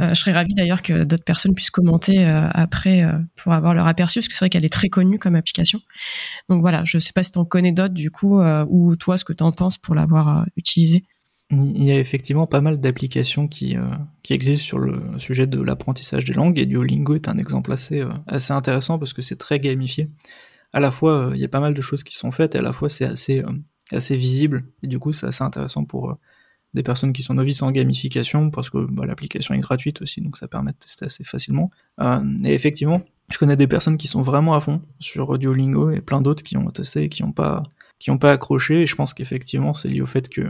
Euh, 0.00 0.10
je 0.10 0.14
serais 0.14 0.32
ravie 0.32 0.54
d'ailleurs 0.54 0.82
que 0.82 1.02
d'autres 1.02 1.24
personnes 1.24 1.54
puissent 1.54 1.70
commenter 1.70 2.24
euh, 2.24 2.48
après 2.52 3.04
pour 3.36 3.52
avoir 3.52 3.74
leur 3.74 3.86
aperçu, 3.86 4.20
parce 4.20 4.28
que 4.28 4.34
c'est 4.34 4.44
vrai 4.44 4.50
qu'elle 4.50 4.64
est 4.64 4.72
très 4.72 4.88
connue 4.88 5.18
comme 5.18 5.34
application. 5.34 5.80
Donc 6.48 6.60
voilà, 6.60 6.84
je 6.84 6.98
sais 6.98 7.12
pas 7.12 7.22
si 7.22 7.32
tu 7.32 7.38
en 7.38 7.44
connais 7.44 7.72
d'autres 7.72 7.94
du 7.94 8.10
coup, 8.10 8.40
ou 8.68 8.96
toi, 8.96 9.16
ce 9.16 9.24
que 9.24 9.32
tu 9.32 9.42
en 9.42 9.50
penses 9.50 9.78
pour 9.78 9.94
l'avoir 9.94 10.46
utilisé. 10.56 11.04
Il 11.50 11.84
y 11.84 11.90
a 11.90 11.98
effectivement 11.98 12.46
pas 12.46 12.60
mal 12.60 12.80
d'applications 12.80 13.48
qui, 13.48 13.76
qui 14.22 14.32
existent 14.32 14.64
sur 14.64 14.78
le 14.78 15.00
sujet 15.18 15.46
de 15.46 15.60
l'apprentissage 15.60 16.24
des 16.24 16.32
langues, 16.32 16.58
et 16.58 16.66
Duolingo 16.66 17.14
est 17.14 17.28
un 17.28 17.38
exemple 17.38 17.72
assez, 17.72 18.04
assez 18.26 18.52
intéressant 18.52 18.98
parce 18.98 19.12
que 19.12 19.22
c'est 19.22 19.36
très 19.36 19.58
gamifié 19.58 20.08
à 20.74 20.80
la 20.80 20.90
fois, 20.90 21.28
euh, 21.28 21.30
il 21.34 21.40
y 21.40 21.44
a 21.44 21.48
pas 21.48 21.60
mal 21.60 21.72
de 21.72 21.80
choses 21.80 22.02
qui 22.02 22.16
sont 22.16 22.32
faites, 22.32 22.56
et 22.56 22.58
à 22.58 22.62
la 22.62 22.72
fois, 22.72 22.88
c'est 22.88 23.04
assez, 23.04 23.38
euh, 23.38 23.52
assez 23.92 24.16
visible, 24.16 24.64
et 24.82 24.88
du 24.88 24.98
coup, 24.98 25.12
c'est 25.12 25.26
assez 25.26 25.44
intéressant 25.44 25.84
pour 25.84 26.10
euh, 26.10 26.14
des 26.74 26.82
personnes 26.82 27.12
qui 27.12 27.22
sont 27.22 27.34
novices 27.34 27.62
en 27.62 27.70
gamification, 27.70 28.50
parce 28.50 28.70
que 28.70 28.84
bah, 28.90 29.06
l'application 29.06 29.54
est 29.54 29.60
gratuite 29.60 30.02
aussi, 30.02 30.20
donc 30.20 30.36
ça 30.36 30.48
permet 30.48 30.72
de 30.72 30.76
tester 30.76 31.06
assez 31.06 31.22
facilement. 31.22 31.70
et 32.44 32.52
effectivement, 32.52 33.02
je 33.30 33.38
connais 33.38 33.56
des 33.56 33.68
personnes 33.68 33.96
qui 33.96 34.08
sont 34.08 34.20
vraiment 34.20 34.54
à 34.54 34.60
fond 34.60 34.82
sur 34.98 35.38
Duolingo, 35.38 35.90
et 35.90 36.00
plein 36.00 36.20
d'autres 36.20 36.42
qui 36.42 36.56
ont 36.56 36.68
testé 36.70 37.04
et 37.04 37.08
qui 37.08 37.22
n'ont 37.22 37.32
pas, 37.32 37.62
qui 38.00 38.10
ont 38.10 38.18
pas 38.18 38.32
accroché, 38.32 38.82
et 38.82 38.86
je 38.86 38.96
pense 38.96 39.14
qu'effectivement, 39.14 39.74
c'est 39.74 39.88
lié 39.88 40.00
au 40.00 40.06
fait 40.06 40.28
que 40.28 40.42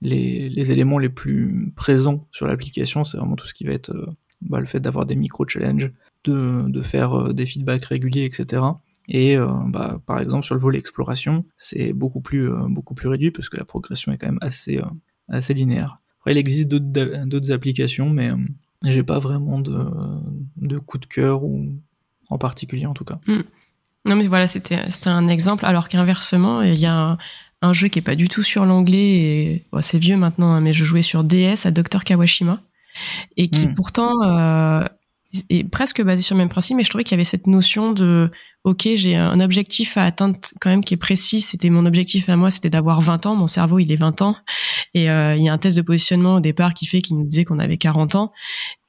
les, 0.00 0.72
éléments 0.72 0.98
les 0.98 1.10
plus 1.10 1.70
présents 1.76 2.26
sur 2.32 2.46
l'application, 2.46 3.04
c'est 3.04 3.18
vraiment 3.18 3.36
tout 3.36 3.46
ce 3.46 3.52
qui 3.52 3.64
va 3.64 3.74
être 3.74 3.92
bah, 4.40 4.60
le 4.60 4.66
fait 4.66 4.80
d'avoir 4.80 5.04
des 5.04 5.16
micro-challenges, 5.16 5.92
de 6.24 6.80
faire 6.80 7.34
des 7.34 7.44
feedbacks 7.44 7.84
réguliers, 7.84 8.24
etc. 8.24 8.62
Et 9.08 9.36
euh, 9.36 9.48
bah, 9.66 10.00
par 10.06 10.20
exemple 10.20 10.44
sur 10.44 10.54
le 10.54 10.60
volet 10.60 10.78
exploration, 10.78 11.44
c'est 11.56 11.92
beaucoup 11.92 12.20
plus 12.20 12.50
euh, 12.50 12.66
beaucoup 12.68 12.94
plus 12.94 13.08
réduit 13.08 13.30
parce 13.30 13.48
que 13.48 13.56
la 13.56 13.64
progression 13.64 14.12
est 14.12 14.18
quand 14.18 14.26
même 14.26 14.38
assez 14.40 14.78
euh, 14.78 14.84
assez 15.28 15.54
linéaire. 15.54 15.98
Après, 16.18 16.32
il 16.32 16.38
existe 16.38 16.68
d'autres 16.68 17.52
applications, 17.52 18.10
mais 18.10 18.30
j'ai 18.84 19.04
pas 19.04 19.18
vraiment 19.20 19.60
de, 19.60 19.78
de 20.56 20.78
coup 20.78 20.98
de 20.98 21.06
cœur 21.06 21.44
ou 21.44 21.66
en 22.30 22.38
particulier 22.38 22.86
en 22.86 22.94
tout 22.94 23.04
cas. 23.04 23.20
Hmm. 23.26 23.42
Non 24.04 24.16
mais 24.16 24.26
voilà, 24.26 24.46
c'était 24.48 24.78
un 25.06 25.28
exemple. 25.28 25.64
Alors 25.66 25.88
qu'inversement, 25.88 26.62
il 26.62 26.78
y 26.78 26.86
a 26.86 26.94
un, 26.94 27.18
un, 27.62 27.72
jeu 27.72 27.88
qui 27.88 28.00
est 28.00 28.02
pas 28.02 28.16
du 28.16 28.28
tout 28.28 28.42
sur 28.42 28.64
l'anglais 28.64 28.98
et 28.98 29.66
bon, 29.72 29.82
c'est 29.82 29.98
vieux 29.98 30.16
maintenant, 30.16 30.52
hein, 30.52 30.60
mais 30.60 30.72
je 30.72 30.84
jouais 30.84 31.02
sur 31.02 31.22
DS 31.22 31.64
à 31.64 31.70
Dr 31.70 32.02
Kawashima 32.04 32.60
et 33.36 33.48
qui 33.48 33.68
hmm. 33.68 33.74
pourtant 33.74 34.12
est 35.50 35.68
presque 35.68 36.02
basé 36.02 36.22
sur 36.22 36.34
le 36.34 36.38
même 36.38 36.48
principe, 36.48 36.76
mais 36.76 36.84
je 36.84 36.88
trouvais 36.88 37.04
qu'il 37.04 37.12
y 37.12 37.18
avait 37.18 37.24
cette 37.24 37.46
notion 37.46 37.92
de 37.92 38.30
ok, 38.64 38.88
j'ai 38.94 39.16
un 39.16 39.40
objectif 39.40 39.96
à 39.96 40.04
atteindre 40.04 40.38
quand 40.60 40.70
même 40.70 40.82
qui 40.82 40.94
est 40.94 40.98
précis. 40.98 41.40
C'était 41.40 41.70
mon 41.70 41.86
objectif 41.86 42.28
à 42.28 42.36
moi, 42.36 42.50
c'était 42.50 42.70
d'avoir 42.70 43.00
20 43.00 43.26
ans. 43.26 43.36
Mon 43.36 43.46
cerveau, 43.46 43.78
il 43.78 43.92
est 43.92 43.96
20 43.96 44.22
ans, 44.22 44.36
et 44.94 45.10
euh, 45.10 45.36
il 45.36 45.42
y 45.42 45.48
a 45.48 45.52
un 45.52 45.58
test 45.58 45.76
de 45.76 45.82
positionnement 45.82 46.36
au 46.36 46.40
départ 46.40 46.74
qui 46.74 46.86
fait 46.86 47.02
qu'il 47.02 47.16
nous 47.16 47.26
disait 47.26 47.44
qu'on 47.44 47.58
avait 47.58 47.78
40 47.78 48.14
ans, 48.14 48.32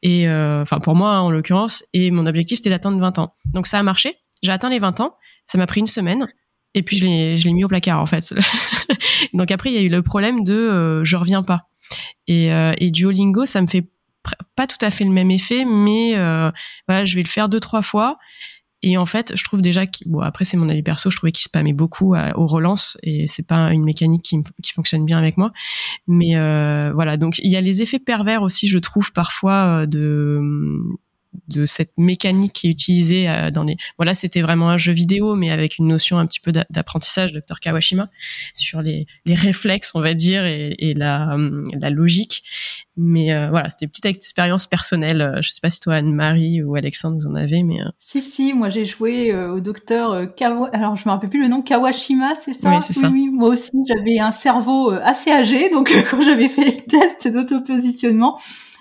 et 0.01 0.27
euh, 0.27 0.61
enfin 0.61 0.79
pour 0.79 0.95
moi 0.95 1.11
hein, 1.11 1.21
en 1.21 1.31
l'occurrence, 1.31 1.83
et 1.93 2.11
mon 2.11 2.25
objectif 2.25 2.57
c'était 2.57 2.69
d'atteindre 2.69 2.99
20 2.99 3.19
ans. 3.19 3.33
Donc 3.45 3.67
ça 3.67 3.79
a 3.79 3.83
marché. 3.83 4.15
J'ai 4.43 4.51
atteint 4.51 4.69
les 4.69 4.79
20 4.79 4.99
ans. 5.01 5.15
Ça 5.47 5.57
m'a 5.57 5.65
pris 5.65 5.79
une 5.79 5.87
semaine. 5.87 6.27
Et 6.73 6.83
puis 6.83 6.97
je 6.97 7.05
l'ai 7.05 7.53
mis 7.53 7.63
au 7.63 7.67
placard 7.67 7.99
en 7.99 8.05
fait. 8.05 8.35
Donc 9.33 9.51
après 9.51 9.71
il 9.71 9.75
y 9.75 9.79
a 9.79 9.81
eu 9.81 9.89
le 9.89 10.03
problème 10.03 10.43
de 10.43 10.53
euh, 10.53 11.03
je 11.03 11.15
reviens 11.15 11.41
pas. 11.41 11.69
Et, 12.27 12.51
euh, 12.51 12.73
et 12.77 12.91
Duolingo, 12.91 13.45
ça 13.45 13.61
me 13.61 13.67
fait 13.67 13.89
pas 14.55 14.67
tout 14.67 14.77
à 14.81 14.89
fait 14.89 15.03
le 15.03 15.11
même 15.11 15.31
effet, 15.31 15.65
mais 15.65 16.15
euh, 16.15 16.51
voilà, 16.87 17.05
je 17.05 17.15
vais 17.15 17.23
le 17.23 17.27
faire 17.27 17.49
deux 17.49 17.59
trois 17.59 17.81
fois. 17.81 18.17
Et 18.83 18.95
en 18.97 19.07
fait, 19.07 19.35
je 19.35 19.43
trouve 19.43 19.61
déjà 19.61 19.87
que 19.87 19.97
bon 20.05 20.19
après 20.19 20.45
c'est 20.45 20.55
mon 20.55 20.69
avis 20.69 20.83
perso, 20.83 21.09
je 21.09 21.17
trouvais 21.17 21.31
qu'il 21.31 21.43
spammait 21.43 21.73
beaucoup 21.73 22.13
à, 22.13 22.37
aux 22.37 22.45
relances 22.45 22.95
et 23.01 23.25
c'est 23.27 23.47
pas 23.47 23.73
une 23.73 23.83
mécanique 23.83 24.23
qui, 24.23 24.71
fonctionne 24.71 25.03
bien 25.03 25.17
avec 25.17 25.37
moi. 25.37 25.51
Mais 26.07 26.35
euh, 26.35 26.91
voilà, 26.93 27.17
donc 27.17 27.39
il 27.39 27.51
y 27.51 27.55
a 27.55 27.61
les 27.61 27.81
effets 27.81 27.99
pervers 27.99 28.43
aussi, 28.43 28.67
je 28.67 28.77
trouve 28.77 29.11
parfois 29.13 29.81
euh, 29.81 29.85
de 29.87 30.39
de 31.47 31.65
cette 31.65 31.91
mécanique 31.97 32.53
qui 32.53 32.67
est 32.67 32.71
utilisée 32.71 33.29
euh, 33.29 33.51
dans 33.51 33.63
les 33.63 33.77
voilà 33.97 34.13
c'était 34.13 34.41
vraiment 34.41 34.69
un 34.69 34.77
jeu 34.77 34.91
vidéo 34.91 35.35
mais 35.35 35.51
avec 35.51 35.77
une 35.77 35.87
notion 35.87 36.17
un 36.17 36.25
petit 36.25 36.39
peu 36.39 36.51
d'apprentissage 36.51 37.33
Dr 37.33 37.59
Kawashima 37.59 38.09
sur 38.53 38.81
les, 38.81 39.05
les 39.25 39.35
réflexes 39.35 39.91
on 39.95 40.01
va 40.01 40.13
dire 40.13 40.45
et, 40.45 40.75
et 40.79 40.93
la, 40.93 41.33
hum, 41.33 41.63
la 41.79 41.89
logique. 41.89 42.43
Mais 42.99 43.31
euh, 43.31 43.49
voilà 43.49 43.69
c'était 43.69 43.85
une 43.85 43.91
petite 43.91 44.07
expérience 44.07 44.65
personnelle. 44.65 45.21
Euh, 45.21 45.41
je 45.41 45.51
sais 45.51 45.61
pas 45.61 45.69
si 45.69 45.79
toi 45.79 45.95
Anne-Marie 45.95 46.63
ou 46.63 46.75
Alexandre 46.75 47.17
vous 47.19 47.27
en 47.27 47.35
avez 47.35 47.63
mais 47.63 47.77
si 47.99 48.21
si 48.21 48.53
moi 48.53 48.69
j'ai 48.69 48.85
joué 48.85 49.33
au 49.33 49.59
docteur 49.59 50.33
Kawa 50.35 50.69
alors 50.73 50.95
je 50.95 51.03
me 51.05 51.11
rappelle 51.11 51.29
plus 51.29 51.41
le 51.41 51.47
nom 51.47 51.61
Kawashima 51.61 52.33
c'est 52.43 52.53
ça? 52.53 52.69
Oui, 52.69 52.75
c'est 52.81 52.93
ça. 52.93 53.09
oui 53.09 53.29
moi 53.31 53.49
aussi 53.49 53.71
j'avais 53.87 54.19
un 54.19 54.31
cerveau 54.31 54.91
assez 54.91 55.31
âgé 55.31 55.69
donc 55.69 55.93
quand 56.11 56.21
j'avais 56.21 56.49
fait 56.49 56.65
les 56.65 56.83
tests 56.83 57.27
d'autopositionnement 57.27 58.37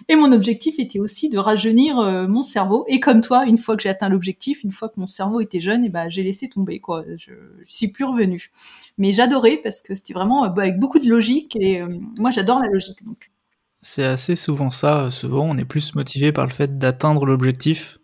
et 0.08 0.14
mon 0.14 0.32
objectif 0.32 0.78
était 0.78 1.00
aussi 1.00 1.28
de 1.28 1.38
rajeunir 1.38 1.98
euh, 1.98 2.28
mon 2.28 2.44
cerveau. 2.44 2.84
Et 2.88 3.00
comme 3.00 3.20
toi, 3.22 3.44
une 3.44 3.58
fois 3.58 3.76
que 3.76 3.82
j'ai 3.82 3.88
atteint 3.88 4.08
l'objectif, 4.08 4.62
une 4.62 4.70
fois 4.70 4.88
que 4.88 5.00
mon 5.00 5.08
cerveau 5.08 5.40
était 5.40 5.60
jeune, 5.60 5.82
et 5.82 5.86
eh 5.86 5.90
ben 5.90 6.08
j'ai 6.08 6.22
laissé 6.22 6.48
tomber 6.48 6.78
quoi. 6.78 7.04
Je, 7.16 7.32
je 7.64 7.72
suis 7.72 7.88
plus 7.88 8.04
revenue. 8.04 8.52
Mais 8.98 9.10
j'adorais 9.10 9.58
parce 9.62 9.82
que 9.82 9.94
c'était 9.96 10.14
vraiment 10.14 10.44
euh, 10.44 10.48
avec 10.48 10.78
beaucoup 10.78 11.00
de 11.00 11.08
logique 11.08 11.56
et 11.56 11.80
euh, 11.82 11.88
moi 12.18 12.30
j'adore 12.30 12.60
la 12.60 12.68
logique 12.68 13.04
donc. 13.04 13.32
C'est 13.80 14.04
assez 14.04 14.36
souvent 14.36 14.70
ça. 14.70 15.10
Souvent, 15.10 15.44
on 15.44 15.56
est 15.58 15.64
plus 15.64 15.94
motivé 15.94 16.32
par 16.32 16.46
le 16.46 16.52
fait 16.52 16.78
d'atteindre 16.78 17.24
l'objectif 17.24 17.98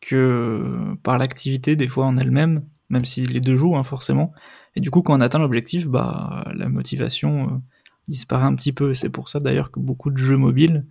que 0.00 0.94
par 1.02 1.18
l'activité 1.18 1.76
des 1.76 1.88
fois 1.88 2.06
en 2.06 2.16
elle-même. 2.16 2.64
même 2.88 3.04
si 3.04 3.24
les 3.24 3.40
deux 3.40 3.56
jouent 3.56 3.76
hein, 3.76 3.84
forcément. 3.84 4.32
Et 4.76 4.80
du 4.80 4.90
coup, 4.90 5.02
quand 5.02 5.16
on 5.16 5.20
atteint 5.20 5.38
l'objectif, 5.38 5.86
bah 5.86 6.44
la 6.54 6.68
motivation 6.68 7.62
disparaît 8.08 8.46
un 8.46 8.54
petit 8.54 8.72
peu. 8.72 8.94
C'est 8.94 9.10
pour 9.10 9.28
ça 9.28 9.38
d'ailleurs 9.38 9.70
que 9.70 9.80
beaucoup 9.80 10.10
de 10.10 10.16
jeux 10.16 10.36
mobiles 10.36 10.86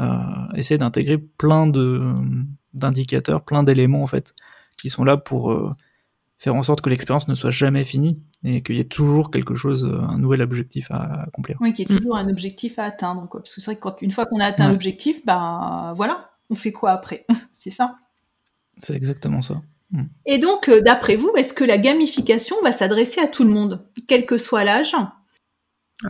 euh, 0.00 0.16
essaient 0.54 0.78
d'intégrer 0.78 1.18
plein 1.18 1.66
de 1.66 2.14
d'indicateurs, 2.74 3.44
plein 3.44 3.62
d'éléments 3.62 4.02
en 4.02 4.06
fait, 4.06 4.34
qui 4.78 4.88
sont 4.88 5.04
là 5.04 5.18
pour 5.18 5.52
euh, 5.52 5.74
faire 6.38 6.54
en 6.54 6.62
sorte 6.62 6.80
que 6.80 6.88
l'expérience 6.88 7.28
ne 7.28 7.34
soit 7.34 7.50
jamais 7.50 7.84
finie 7.84 8.22
et 8.44 8.62
qu'il 8.62 8.76
y 8.76 8.80
ait 8.80 8.84
toujours 8.84 9.30
quelque 9.30 9.54
chose, 9.54 9.84
un 9.84 10.18
nouvel 10.18 10.42
objectif 10.42 10.90
à 10.90 11.24
accomplir. 11.24 11.58
Oui, 11.60 11.72
qu'il 11.72 11.88
y 11.88 11.94
ait 11.94 11.98
toujours 11.98 12.16
un 12.16 12.28
objectif 12.28 12.78
à 12.78 12.84
atteindre. 12.84 13.28
Quoi. 13.28 13.40
Parce 13.42 13.54
que 13.54 13.60
c'est 13.60 13.70
vrai 13.70 13.76
que 13.76 13.80
quand, 13.80 14.00
une 14.02 14.10
fois 14.10 14.26
qu'on 14.26 14.40
a 14.40 14.46
atteint 14.46 14.68
l'objectif, 14.68 15.24
bah 15.24 15.92
voilà, 15.96 16.30
on 16.50 16.54
fait 16.54 16.72
quoi 16.72 16.92
après? 16.92 17.26
C'est 17.52 17.70
ça. 17.70 17.96
C'est 18.78 18.94
exactement 18.94 19.42
ça. 19.42 19.62
Hmm. 19.92 20.04
Et 20.26 20.38
donc, 20.38 20.68
euh, 20.68 20.80
d'après 20.80 21.16
vous, 21.16 21.30
est-ce 21.36 21.52
que 21.52 21.64
la 21.64 21.78
gamification 21.78 22.56
va 22.62 22.72
s'adresser 22.72 23.20
à 23.20 23.28
tout 23.28 23.44
le 23.44 23.50
monde, 23.50 23.86
quel 24.08 24.26
que 24.26 24.38
soit 24.38 24.64
l'âge? 24.64 24.94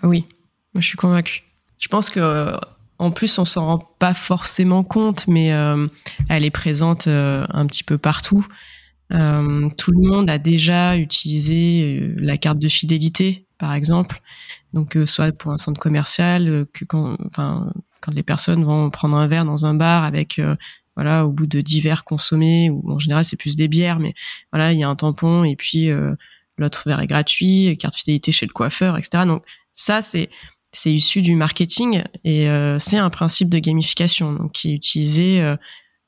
Oui, 0.03 0.27
moi 0.73 0.81
je 0.81 0.87
suis 0.87 0.97
convaincue. 0.97 1.43
Je 1.79 1.89
pense 1.89 2.09
que 2.09 2.57
en 3.03 3.11
plus, 3.11 3.39
on 3.39 3.45
s'en 3.45 3.67
rend 3.67 3.79
pas 3.99 4.15
forcément 4.15 4.85
compte, 4.85 5.27
mais 5.27 5.53
euh, 5.53 5.87
elle 6.29 6.45
est 6.45 6.51
présente 6.51 7.07
euh, 7.07 7.47
un 7.51 7.67
petit 7.67 7.85
peu 7.85 7.99
partout. 7.99 8.47
tout 9.11 9.91
le 9.93 10.09
monde 10.09 10.31
a 10.31 10.39
déjà 10.39 10.97
utilisé 10.97 12.15
la 12.19 12.37
carte 12.37 12.59
de 12.59 12.69
fidélité, 12.69 13.47
par 13.59 13.75
exemple. 13.75 14.21
Donc, 14.73 14.97
soit 15.05 15.37
pour 15.37 15.53
un 15.53 15.59
centre 15.59 15.81
commercial, 15.81 16.67
quand, 16.89 17.17
les 18.13 18.23
personnes 18.23 18.65
vont 18.65 18.91
prendre 18.91 19.17
un 19.17 19.27
verre 19.27 19.45
dans 19.45 19.67
un 19.67 19.75
bar 19.75 20.05
avec 20.05 20.41
voilà, 20.97 21.27
au 21.27 21.31
bout 21.31 21.47
de 21.47 21.61
divers 21.61 22.05
consommés, 22.05 22.71
ou 22.71 22.93
en 22.93 22.99
général 22.99 23.25
c'est 23.25 23.37
plus 23.37 23.57
des 23.57 23.69
bières, 23.69 23.99
mais 23.99 24.15
voilà, 24.53 24.73
il 24.73 24.79
y 24.79 24.85
a 24.85 24.89
un 24.89 24.97
tampon 24.97 25.45
et 25.45 25.57
puis 25.57 25.91
euh, 25.91 26.15
l'autre 26.59 26.83
verre 26.87 27.01
est 27.01 27.07
gratuit, 27.07 27.77
carte 27.79 27.95
fidélité 27.95 28.33
chez 28.33 28.47
le 28.47 28.53
coiffeur, 28.53 28.99
etc. 28.99 29.25
Donc 29.27 29.45
ça 29.73 30.03
c'est 30.03 30.31
c'est 30.73 30.93
issu 30.93 31.23
du 31.23 31.35
marketing 31.35 32.03
et 32.25 32.49
euh, 32.49 32.79
c'est 32.79 32.97
un 32.97 33.11
principe 33.11 33.49
de 33.49 33.59
gamification 33.59 34.49
qui 34.49 34.71
est 34.71 34.75
utilisé 34.75 35.41
euh, 35.43 35.57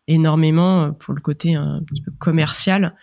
énormément 0.09 0.93
pour 0.93 1.15
le 1.15 1.21
côté 1.21 1.55
un 1.55 1.83
petit 1.87 2.03
peu 2.03 2.13
commercial. 2.19 2.95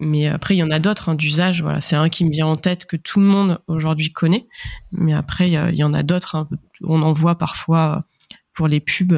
Mais 0.00 0.26
après, 0.26 0.56
il 0.56 0.58
y 0.58 0.62
en 0.62 0.70
a 0.70 0.80
d'autres 0.80 1.08
hein, 1.08 1.14
d'usage. 1.14 1.62
Voilà, 1.62 1.80
c'est 1.80 1.96
un 1.96 2.08
qui 2.08 2.24
me 2.24 2.30
vient 2.30 2.46
en 2.46 2.56
tête 2.56 2.86
que 2.86 2.96
tout 2.96 3.20
le 3.20 3.26
monde 3.26 3.60
aujourd'hui 3.68 4.12
connaît. 4.12 4.48
Mais 4.90 5.14
après, 5.14 5.48
il 5.48 5.74
y, 5.74 5.84
en 5.84 5.94
a 5.94 6.02
d'autres. 6.02 6.34
Hein, 6.34 6.48
on 6.82 7.02
en 7.02 7.12
voit 7.12 7.38
parfois 7.38 8.04
pour 8.52 8.66
les 8.66 8.80
pubs. 8.80 9.14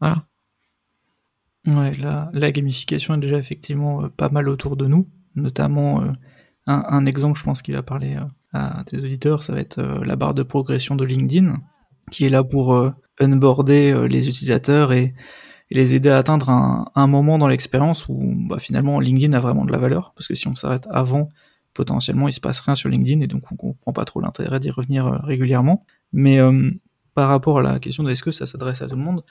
voilà. 0.00 0.24
Ouais, 1.74 1.94
la, 1.96 2.52
gamification 2.52 3.14
est 3.14 3.18
déjà 3.18 3.36
effectivement 3.36 4.04
euh, 4.04 4.08
pas 4.08 4.30
mal 4.30 4.48
autour 4.48 4.76
de 4.76 4.86
nous, 4.86 5.08
notamment 5.34 6.02
euh, 6.02 6.12
un, 6.66 7.04
exemple, 7.04 7.38
je 7.38 7.44
pense, 7.44 7.62
qui 7.62 7.72
va 7.72 7.82
parler 7.82 8.16
euh, 8.16 8.24
à 8.52 8.82
tes 8.86 8.98
auditeurs, 8.98 9.42
ça 9.42 9.52
va 9.52 9.60
être 9.60 9.80
la 9.80 10.16
barre 10.16 10.34
de 10.34 10.42
progression 10.42 10.96
de 10.96 11.04
LinkedIn, 11.04 11.56
qui 12.10 12.24
est 12.24 12.30
là 12.30 12.44
pour 12.44 12.92
unboarder 13.20 14.08
les 14.08 14.28
utilisateurs 14.28 14.92
et, 14.92 15.14
les 15.70 15.94
aider 15.94 16.08
à 16.08 16.16
atteindre 16.16 16.48
un, 16.48 17.06
moment 17.06 17.36
dans 17.36 17.46
l'expérience 17.46 18.08
où 18.08 18.18
bah, 18.48 18.58
finalement 18.58 19.00
LinkedIn 19.00 19.36
a 19.36 19.40
vraiment 19.40 19.66
de 19.66 19.72
la 19.72 19.76
valeur, 19.76 20.14
parce 20.14 20.26
que 20.26 20.34
si 20.34 20.48
on 20.48 20.54
s'arrête 20.54 20.88
avant, 20.90 21.28
potentiellement 21.74 22.26
il 22.26 22.32
se 22.32 22.40
passe 22.40 22.60
rien 22.60 22.74
sur 22.74 22.88
LinkedIn 22.88 23.20
et 23.20 23.26
donc 23.26 23.52
on 23.52 23.56
comprend 23.56 23.92
pas 23.92 24.06
trop 24.06 24.22
l'intérêt 24.22 24.60
d'y 24.60 24.70
revenir 24.70 25.04
régulièrement. 25.22 25.84
Mais 26.14 26.38
par 27.12 27.28
rapport 27.28 27.58
à 27.58 27.62
la 27.62 27.78
question 27.80 28.02
de 28.02 28.10
est-ce 28.10 28.22
que 28.22 28.30
ça 28.30 28.46
s'adresse 28.46 28.80
à 28.80 28.86
tout 28.86 28.96
le 28.96 29.02
monde, 29.02 29.22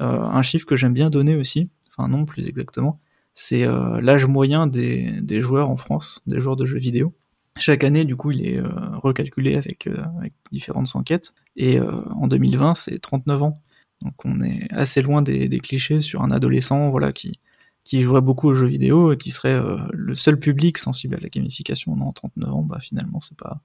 un 0.00 0.42
chiffre 0.42 0.66
que 0.66 0.74
j'aime 0.74 0.94
bien 0.94 1.10
donner 1.10 1.36
aussi, 1.36 1.70
enfin 1.88 2.08
non 2.08 2.24
plus 2.24 2.48
exactement, 2.48 3.00
c'est 3.34 3.64
euh, 3.64 4.00
l'âge 4.00 4.26
moyen 4.26 4.66
des, 4.66 5.40
joueurs 5.40 5.70
en 5.70 5.76
France, 5.76 6.22
des 6.26 6.38
joueurs 6.38 6.56
de 6.56 6.64
jeux 6.64 6.78
vidéo. 6.78 7.14
Chaque 7.58 7.84
année, 7.84 8.04
du 8.04 8.16
coup, 8.16 8.32
il 8.32 8.46
est 8.46 8.58
euh, 8.58 8.68
recalculé 8.96 9.56
avec, 9.56 9.86
euh, 9.86 10.02
avec, 10.18 10.32
différentes 10.50 10.94
enquêtes, 10.96 11.34
et 11.56 11.80
en 11.80 12.26
2020, 12.26 12.74
c'est 12.74 12.98
39 12.98 13.42
ans. 13.44 13.54
Donc 14.02 14.14
on 14.24 14.40
est 14.40 14.70
assez 14.72 15.00
loin 15.02 15.22
des, 15.22 15.48
des, 15.48 15.60
clichés 15.60 16.00
sur 16.00 16.22
un 16.22 16.30
adolescent 16.30 16.90
voilà, 16.90 17.12
qui, 17.12 17.38
qui 17.84 18.02
jouerait 18.02 18.20
beaucoup 18.20 18.48
aux 18.48 18.54
jeux 18.54 18.66
vidéo 18.66 19.12
et 19.12 19.16
qui 19.16 19.30
serait 19.30 19.58
le 19.92 20.14
seul 20.14 20.38
public 20.38 20.78
sensible 20.78 21.14
à 21.14 21.20
la 21.20 21.28
gamification. 21.28 21.94
Non, 21.96 22.12
39 22.12 22.52
ans, 22.52 22.62
bah 22.62 22.80
finalement, 22.80 23.20
c'est 23.20 23.38
pas 23.38 23.60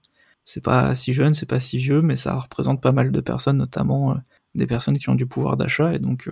c'est 0.46 0.64
pas 0.64 0.96
si 0.96 1.14
jeune, 1.14 1.34
c'est 1.34 1.48
pas 1.48 1.60
si 1.60 1.78
vieux, 1.78 2.02
mais 2.02 2.16
ça 2.16 2.36
représente 2.36 2.82
pas 2.82 2.92
mal 2.92 3.12
de 3.12 3.22
personnes, 3.22 3.58
notamment 3.58 4.18
des 4.56 4.68
personnes 4.68 4.98
qui 4.98 5.10
ont 5.10 5.16
du 5.16 5.26
pouvoir 5.26 5.58
d'achat, 5.58 5.94
et 5.94 6.00
donc 6.00 6.30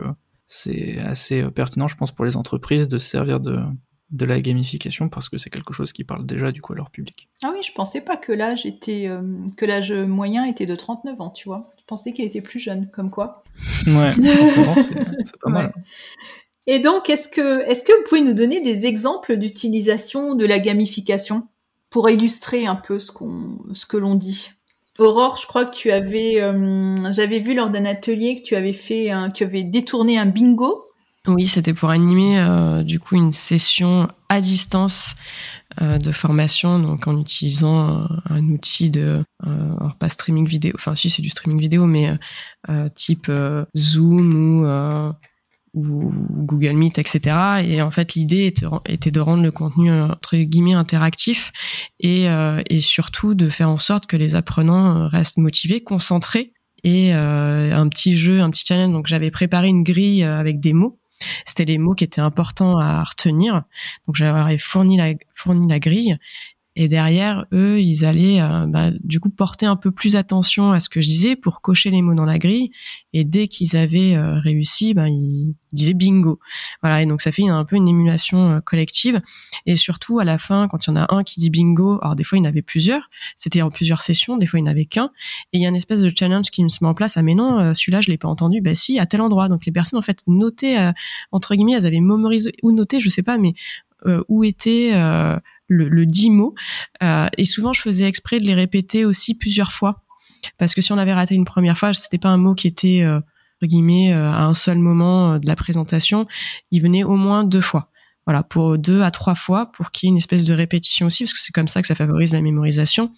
c'est 0.47 0.97
assez 0.99 1.43
euh, 1.43 1.51
pertinent, 1.51 1.87
je 1.87 1.95
pense, 1.95 2.11
pour 2.11 2.25
les 2.25 2.37
entreprises 2.37 2.87
de 2.87 2.97
se 2.97 3.07
servir 3.07 3.39
de, 3.39 3.59
de 4.11 4.25
la 4.25 4.39
gamification 4.39 5.09
parce 5.09 5.27
que 5.29 5.37
c'est 5.37 5.49
quelque 5.49 5.73
chose 5.73 5.91
qui 5.91 6.03
parle 6.03 6.25
déjà 6.25 6.51
du 6.51 6.61
coup 6.61 6.73
à 6.73 6.75
leur 6.77 6.89
public. 6.89 7.29
Ah 7.43 7.51
oui, 7.53 7.61
je 7.61 7.73
pensais 7.73 8.01
pas 8.01 8.15
que 8.15 8.31
l'âge 8.31 8.65
était 8.65 9.07
euh, 9.07 9.21
que 9.57 9.65
l'âge 9.65 9.91
moyen 9.91 10.45
était 10.45 10.65
de 10.65 10.75
39 10.75 11.19
ans, 11.19 11.29
tu 11.29 11.49
vois. 11.49 11.67
Je 11.77 11.83
pensais 11.85 12.13
qu'il 12.13 12.25
était 12.25 12.41
plus 12.41 12.59
jeune, 12.59 12.89
comme 12.89 13.11
quoi. 13.11 13.43
Ouais, 13.87 14.09
c'est 15.25 15.39
pas 15.41 15.49
mal. 15.49 15.73
Et 16.67 16.79
donc, 16.79 17.09
est-ce 17.09 17.29
que 17.29 17.61
est-ce 17.69 17.83
que 17.83 17.91
vous 17.93 18.03
pouvez 18.07 18.21
nous 18.21 18.33
donner 18.33 18.61
des 18.61 18.85
exemples 18.85 19.37
d'utilisation 19.37 20.35
de 20.35 20.45
la 20.45 20.59
gamification 20.59 21.47
pour 21.89 22.09
illustrer 22.09 22.65
un 22.65 22.75
peu 22.75 22.99
ce 22.99 23.11
qu'on 23.11 23.59
ce 23.73 23.85
que 23.85 23.97
l'on 23.97 24.15
dit? 24.15 24.51
Aurore, 24.99 25.37
je 25.37 25.45
crois 25.45 25.65
que 25.65 25.75
tu 25.75 25.91
avais, 25.91 26.41
euh, 26.41 27.11
j'avais 27.11 27.39
vu 27.39 27.53
lors 27.53 27.69
d'un 27.69 27.85
atelier 27.85 28.37
que 28.37 28.41
tu 28.41 28.55
avais 28.55 28.73
fait, 28.73 29.11
un, 29.11 29.29
tu 29.29 29.43
avais 29.43 29.63
détourné 29.63 30.17
un 30.17 30.25
bingo. 30.25 30.86
Oui, 31.27 31.47
c'était 31.47 31.73
pour 31.73 31.89
animer 31.89 32.39
euh, 32.39 32.83
du 32.83 32.99
coup 32.99 33.15
une 33.15 33.33
session 33.33 34.09
à 34.29 34.39
distance 34.39 35.15
euh, 35.81 35.97
de 35.97 36.11
formation, 36.11 36.79
donc 36.79 37.07
en 37.07 37.19
utilisant 37.19 38.07
un, 38.29 38.49
outil 38.49 38.89
de, 38.89 39.23
pas 39.99 40.09
streaming 40.09 40.47
vidéo, 40.47 40.73
enfin 40.75 40.95
si 40.95 41.09
c'est 41.09 41.21
du 41.21 41.29
streaming 41.29 41.59
vidéo, 41.59 41.85
mais 41.85 42.17
type 42.95 43.31
Zoom 43.75 44.35
ou 44.35 44.65
ou 45.77 46.11
Google 46.29 46.73
Meet, 46.73 46.97
etc. 46.97 47.61
Et 47.63 47.81
en 47.81 47.91
fait, 47.91 48.15
l'idée 48.15 48.53
était, 48.85 49.11
de 49.11 49.19
rendre 49.19 49.43
le 49.43 49.51
contenu 49.51 49.91
entre 49.91 50.35
guillemets 50.37 50.73
interactif 50.73 51.51
et, 51.99 52.29
euh, 52.29 52.61
et 52.69 52.81
surtout 52.81 53.35
de 53.35 53.49
faire 53.49 53.69
en 53.69 53.77
sorte 53.77 54.07
que 54.07 54.17
les 54.17 54.35
apprenants 54.35 55.03
euh, 55.03 55.07
restent 55.07 55.37
motivés, 55.37 55.81
concentrés 55.81 56.53
et 56.83 57.13
euh, 57.13 57.75
un 57.75 57.87
petit 57.89 58.17
jeu, 58.17 58.41
un 58.41 58.49
petit 58.49 58.65
challenge. 58.65 58.91
Donc 58.91 59.07
j'avais 59.07 59.31
préparé 59.31 59.67
une 59.67 59.83
grille 59.83 60.23
avec 60.23 60.59
des 60.59 60.73
mots. 60.73 60.99
C'était 61.45 61.65
les 61.65 61.77
mots 61.77 61.95
qui 61.95 62.03
étaient 62.03 62.21
importants 62.21 62.77
à 62.77 63.03
retenir. 63.03 63.63
Donc 64.05 64.15
j'avais 64.15 64.57
fourni 64.57 64.97
la, 64.97 65.13
la 65.67 65.79
grille 65.79 66.17
et 66.79 66.87
derrière, 66.87 67.47
eux, 67.53 67.81
ils 67.81 68.05
allaient 68.05 68.39
euh, 68.39 68.67
bah, 68.67 68.91
du 69.03 69.19
coup 69.19 69.31
porter 69.31 69.65
un 69.65 69.77
peu 69.77 69.89
plus 69.89 70.15
attention 70.15 70.73
à 70.73 70.79
ce 70.79 70.89
que 70.89 71.01
je 71.01 71.07
disais 71.07 71.35
pour 71.35 71.61
cocher 71.61 71.89
les 71.89 72.03
mots 72.03 72.13
dans 72.13 72.23
la 72.23 72.37
grille. 72.37 72.69
Et 73.13 73.23
dès 73.23 73.47
qu'ils 73.47 73.75
avaient 73.75 74.13
euh, 74.13 74.39
réussi, 74.39 74.93
bah, 74.93 75.09
ils 75.09 75.55
disaient 75.71 75.95
bingo. 75.95 76.39
Voilà. 76.83 77.01
Et 77.01 77.07
donc 77.07 77.21
ça 77.21 77.31
fait 77.31 77.47
un 77.47 77.65
peu 77.65 77.77
une 77.77 77.87
émulation 77.87 78.51
euh, 78.51 78.59
collective. 78.59 79.23
Et 79.65 79.75
surtout 79.75 80.19
à 80.19 80.23
la 80.23 80.37
fin, 80.37 80.67
quand 80.67 80.85
il 80.85 80.91
y 80.91 80.93
en 80.93 80.97
a 80.97 81.07
un 81.09 81.23
qui 81.23 81.39
dit 81.39 81.49
bingo, 81.49 81.97
alors 82.03 82.15
des 82.15 82.23
fois 82.23 82.37
il 82.37 82.43
y 82.43 82.45
en 82.45 82.49
avait 82.49 82.61
plusieurs. 82.61 83.09
C'était 83.35 83.63
en 83.63 83.71
plusieurs 83.71 84.01
sessions. 84.01 84.37
Des 84.37 84.45
fois 84.45 84.59
il 84.59 84.63
n'y 84.63 84.69
en 84.69 84.71
avait 84.71 84.85
qu'un. 84.85 85.09
Et 85.53 85.57
il 85.57 85.61
y 85.63 85.65
a 85.65 85.69
une 85.69 85.75
espèce 85.75 86.01
de 86.01 86.11
challenge 86.15 86.51
qui 86.51 86.63
se 86.69 86.83
met 86.83 86.87
en 86.87 86.93
place. 86.93 87.17
Ah 87.17 87.23
mais 87.23 87.33
non, 87.33 87.73
celui-là 87.73 88.01
je 88.01 88.11
l'ai 88.11 88.19
pas 88.19 88.27
entendu. 88.27 88.61
Bah 88.61 88.75
si, 88.75 88.99
à 88.99 89.07
tel 89.07 89.21
endroit. 89.21 89.49
Donc 89.49 89.65
les 89.65 89.71
personnes 89.71 89.97
en 89.97 90.03
fait 90.03 90.21
notaient 90.27 90.77
entre 91.31 91.55
guillemets, 91.55 91.73
elles 91.73 91.87
avaient 91.87 92.01
mémorisé 92.01 92.51
ou 92.61 92.71
noté, 92.71 92.99
je 92.99 93.09
sais 93.09 93.23
pas, 93.23 93.39
mais 93.39 93.55
où 94.27 94.43
était 94.43 94.91
le, 95.67 95.87
le 95.89 96.05
10 96.05 96.29
mots. 96.31 96.55
Euh, 97.03 97.27
et 97.37 97.45
souvent, 97.45 97.73
je 97.73 97.81
faisais 97.81 98.05
exprès 98.05 98.39
de 98.39 98.45
les 98.45 98.55
répéter 98.55 99.05
aussi 99.05 99.37
plusieurs 99.37 99.71
fois. 99.71 100.03
Parce 100.57 100.73
que 100.73 100.81
si 100.81 100.91
on 100.91 100.97
avait 100.97 101.13
raté 101.13 101.35
une 101.35 101.45
première 101.45 101.77
fois, 101.77 101.93
c'était 101.93 102.17
pas 102.17 102.29
un 102.29 102.37
mot 102.37 102.55
qui 102.55 102.67
était, 102.67 103.01
euh, 103.03 103.17
entre 103.17 103.67
guillemets, 103.67 104.13
euh, 104.13 104.31
à 104.31 104.43
un 104.43 104.53
seul 104.53 104.77
moment 104.77 105.33
euh, 105.33 105.39
de 105.39 105.47
la 105.47 105.55
présentation. 105.55 106.27
Il 106.71 106.81
venait 106.81 107.03
au 107.03 107.15
moins 107.15 107.43
deux 107.43 107.61
fois 107.61 107.89
voilà, 108.27 108.43
pour 108.43 108.77
deux 108.77 109.03
à 109.03 109.09
trois 109.09 109.35
fois, 109.35 109.71
pour 109.71 109.91
qu'il 109.91 110.07
y 110.07 110.09
ait 110.09 110.11
une 110.11 110.17
espèce 110.17 110.43
de 110.43 110.53
répétition 110.53 111.07
aussi, 111.07 111.23
parce 111.23 111.31
que 111.31 111.39
c'est 111.39 111.53
comme 111.53 111.69
ça 111.69 111.81
que 111.81 111.87
ça 111.87 111.95
favorise 111.95 112.33
la 112.33 112.41
mémorisation. 112.41 113.13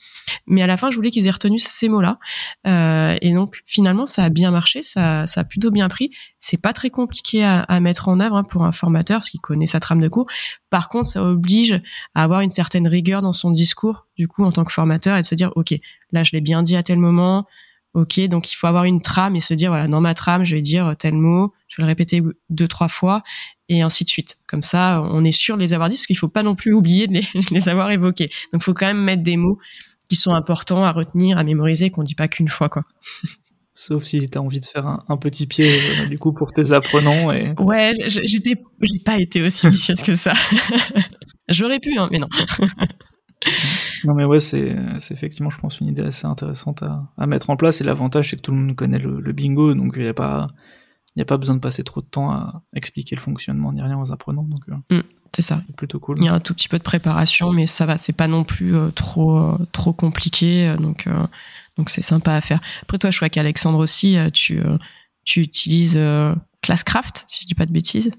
Mais 0.46 0.62
à 0.62 0.68
la 0.68 0.78
fin, 0.78 0.92
je 0.92 0.96
voulais 0.96 1.10
qu'ils 1.10 1.26
aient 1.26 1.32
retenu 1.32 1.58
ces 1.58 1.90
mots-là. 1.90 2.20
Euh, 2.68 3.18
et 3.20 3.34
donc, 3.34 3.60
finalement, 3.66 4.06
ça 4.06 4.24
a 4.24 4.30
bien 4.30 4.52
marché, 4.52 4.84
ça, 4.84 5.26
ça 5.26 5.42
a 5.42 5.44
plutôt 5.44 5.72
bien 5.72 5.88
pris. 5.88 6.12
C'est 6.40 6.62
pas 6.62 6.74
très 6.74 6.92
compliqué 6.92 7.44
à, 7.44 7.62
à 7.62 7.80
mettre 7.80 8.08
en 8.08 8.20
œuvre 8.20 8.36
hein, 8.36 8.44
pour 8.44 8.64
un 8.64 8.72
formateur, 8.72 9.22
parce 9.22 9.32
qu'il 9.32 9.42
connaît 9.42 9.66
sa 9.66 9.80
trame 9.80 10.00
de 10.00 10.10
cours. 10.10 10.28
Par 10.70 10.90
contre, 10.90 11.08
ça 11.08 11.24
oblige 11.24 11.82
à 12.14 12.24
avoir 12.24 12.42
une 12.42 12.52
certaine 12.52 12.88
rigueur 12.88 13.24
dans 13.24 13.34
son 13.34 13.50
discours, 13.50 14.06
du 14.16 14.28
coup, 14.28 14.44
en 14.44 14.52
tant 14.52 14.64
que 14.64 14.72
formateur, 14.72 15.18
et 15.18 15.22
de 15.22 15.26
se 15.26 15.34
dire, 15.34 15.52
OK, 15.56 15.74
là, 16.12 16.22
je 16.22 16.34
l'ai 16.34 16.42
bien 16.42 16.62
dit 16.62 16.76
à 16.76 16.84
tel 16.84 17.00
moment, 17.00 17.48
Ok, 17.96 18.20
donc 18.28 18.52
il 18.52 18.56
faut 18.56 18.68
avoir 18.68 18.84
une 18.84 19.02
trame 19.02 19.36
et 19.36 19.40
se 19.40 19.54
dire 19.56 19.72
voilà 19.72 19.88
dans 19.88 20.00
ma 20.00 20.14
trame 20.14 20.44
je 20.44 20.56
vais 20.56 20.62
dire 20.62 20.94
tel 21.00 21.16
mot, 21.16 21.54
je 21.68 21.78
vais 21.78 21.84
le 21.84 21.88
répéter 21.88 22.22
deux 22.50 22.68
trois 22.68 22.88
fois 22.88 23.24
et 23.68 23.82
ainsi 23.82 24.04
de 24.04 24.10
suite. 24.10 24.38
Comme 24.48 24.64
ça, 24.64 25.02
on 25.06 25.24
est 25.24 25.32
sûr 25.32 25.56
de 25.56 25.62
les 25.62 25.74
avoir 25.74 25.90
dit 25.90 25.96
parce 25.96 26.08
qu'il 26.08 26.18
faut 26.18 26.28
pas 26.28 26.44
non 26.44 26.56
plus 26.56 26.74
oublier 26.74 27.08
de 27.08 27.22
les, 27.52 27.70
avoir 27.70 27.90
évoqués. 27.92 28.30
Donc 28.52 28.62
il 28.62 28.64
faut 28.64 28.74
quand 28.74 28.88
même 28.88 29.02
mettre 29.02 29.24
des 29.24 29.38
mots 29.38 29.60
qui 30.10 30.16
sont 30.16 30.34
importants 30.34 30.84
à 30.84 30.92
retenir, 30.92 31.38
à 31.38 31.44
mémoriser, 31.44 31.92
qu'on 31.92 32.04
dit 32.04 32.16
pas 32.16 32.28
qu'une 32.28 32.48
fois 32.48 32.70
quoi. 32.70 32.84
Sauf 33.74 34.04
si 34.04 34.28
tu 34.28 34.38
as 34.38 34.42
envie 34.42 34.60
de 34.60 34.66
faire 34.66 34.86
un, 35.08 35.18
petit 35.18 35.48
pied 35.48 35.72
euh, 36.00 36.08
du 36.08 36.20
coup 36.20 36.34
pour 36.34 36.52
tes 36.52 36.74
apprenants 36.74 37.32
et 37.32 37.54
Ouais, 37.60 37.94
j'étais 38.08 38.56
j'ai 38.82 39.00
pas 39.06 39.18
été 39.18 39.42
aussi 39.42 39.70
vicieuse 39.70 40.02
que 40.02 40.16
ça. 40.16 40.34
J'aurais 41.48 41.80
pu, 41.80 41.98
hein, 41.98 42.10
mais 42.12 42.20
non. 42.20 42.28
Non 44.06 44.14
mais 44.14 44.26
ouais, 44.26 44.40
c'est 44.40 44.76
effectivement, 45.12 45.50
je 45.50 45.58
pense, 45.58 45.80
une 45.80 45.88
idée 45.88 46.04
assez 46.04 46.26
intéressante 46.26 46.84
à, 46.84 47.28
mettre 47.28 47.50
en 47.50 47.56
place. 47.56 47.82
Et 47.82 47.84
l'avantage, 47.84 48.30
c'est 48.30 48.36
que 48.36 48.42
tout 48.42 48.52
le 48.52 48.58
monde 48.58 48.76
connaît 48.76 49.00
le, 49.00 49.32
bingo, 49.34 49.74
donc 49.74 49.94
il 49.96 50.04
n'y 50.04 50.08
a 50.08 50.14
pas 50.14 50.48
il 51.16 51.20
n'y 51.20 51.24
a 51.24 51.26
pas 51.26 51.38
besoin 51.38 51.56
de 51.56 51.60
passer 51.60 51.84
trop 51.84 52.02
de 52.02 52.06
temps 52.06 52.32
à 52.32 52.62
expliquer 52.74 53.16
le 53.16 53.22
fonctionnement 53.22 53.74
ni 53.74 53.82
rien 53.82 54.00
aux 54.00 54.12
apprenants. 54.12 54.44
Donc, 54.44 54.62
euh, 54.70 54.98
mm, 54.98 55.04
c'est 55.36 55.42
ça. 55.42 55.62
C'est 55.66 55.76
plutôt 55.76 56.00
cool. 56.00 56.18
Il 56.20 56.26
y 56.26 56.30
a 56.30 56.34
un 56.34 56.40
tout 56.40 56.54
petit 56.54 56.70
peu 56.70 56.78
de 56.78 56.84
préparation, 56.84 57.52
mais 57.52 57.66
ça 57.66 57.86
va. 57.86 57.98
C'est 57.98 58.14
pas 58.14 58.28
non 58.28 58.44
plus 58.44 58.76
euh, 58.76 58.92
trop 58.92 59.38
euh, 59.38 59.58
trop 59.72 59.92
compliqué. 59.92 60.76
Donc 60.80 61.08
donc 61.78 61.90
c'est 61.90 62.02
sympa 62.02 62.34
à 62.34 62.42
faire. 62.42 62.62
Après 62.84 63.00
toi, 63.00 63.10
je 63.10 63.18
crois 63.18 63.30
qu'Alexandre 63.30 63.80
aussi, 63.80 64.18
tu 64.34 64.62
tu 65.26 65.42
utilises 65.42 66.00
Classcraft, 66.62 67.26
si 67.28 67.44
je 67.44 67.48
dis 67.48 67.56
pas 67.56 67.66
de 67.66 67.72
bêtises. 67.72 68.12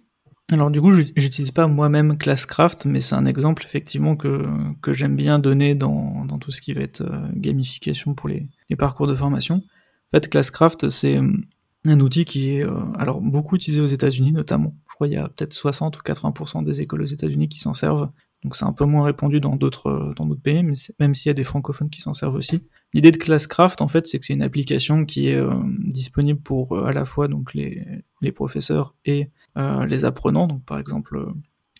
Alors 0.52 0.70
du 0.70 0.80
coup, 0.80 0.92
j'utilise 0.92 1.52
pas 1.52 1.68
moi-même 1.68 2.18
Classcraft, 2.18 2.84
mais 2.84 2.98
c'est 2.98 3.14
un 3.14 3.24
exemple 3.24 3.64
effectivement 3.64 4.16
que, 4.16 4.44
j'aime 4.88 5.14
bien 5.14 5.38
donner 5.38 5.74
dans, 5.76 6.26
tout 6.40 6.50
ce 6.50 6.60
qui 6.60 6.72
va 6.72 6.80
être 6.80 7.04
gamification 7.34 8.14
pour 8.14 8.28
les, 8.28 8.48
parcours 8.76 9.06
de 9.06 9.14
formation. 9.14 9.56
En 9.56 10.16
fait, 10.16 10.28
Classcraft, 10.28 10.90
c'est 10.90 11.20
un 11.86 12.00
outil 12.00 12.24
qui 12.24 12.50
est 12.50 12.64
euh, 12.64 12.80
alors 12.98 13.20
beaucoup 13.20 13.56
utilisé 13.56 13.80
aux 13.80 13.86
États-Unis 13.86 14.32
notamment. 14.32 14.74
Je 14.88 14.94
crois 14.94 15.06
qu'il 15.06 15.16
y 15.16 15.20
a 15.20 15.28
peut-être 15.28 15.54
60 15.54 15.98
ou 15.98 16.00
80% 16.02 16.62
des 16.62 16.80
écoles 16.82 17.02
aux 17.02 17.06
États-Unis 17.06 17.48
qui 17.48 17.58
s'en 17.58 17.74
servent. 17.74 18.10
Donc 18.42 18.56
c'est 18.56 18.64
un 18.64 18.72
peu 18.72 18.84
moins 18.84 19.04
répandu 19.04 19.38
dans 19.38 19.56
d'autres 19.56 19.88
euh, 19.88 20.34
pays, 20.42 20.62
mais 20.62 20.74
même 20.98 21.14
s'il 21.14 21.28
y 21.28 21.30
a 21.30 21.34
des 21.34 21.44
francophones 21.44 21.90
qui 21.90 22.00
s'en 22.00 22.14
servent 22.14 22.36
aussi. 22.36 22.62
L'idée 22.94 23.10
de 23.10 23.18
Classcraft 23.18 23.82
en 23.82 23.88
fait, 23.88 24.06
c'est 24.06 24.18
que 24.18 24.24
c'est 24.24 24.32
une 24.32 24.42
application 24.42 25.04
qui 25.04 25.28
est 25.28 25.36
euh, 25.36 25.52
disponible 25.78 26.40
pour 26.40 26.86
à 26.86 26.92
la 26.92 27.04
fois 27.04 27.28
donc 27.28 27.54
les, 27.54 28.02
professeurs 28.34 28.94
et 29.04 29.30
les 29.56 30.04
apprenants. 30.04 30.46
Donc 30.46 30.64
par 30.64 30.78
exemple 30.78 31.26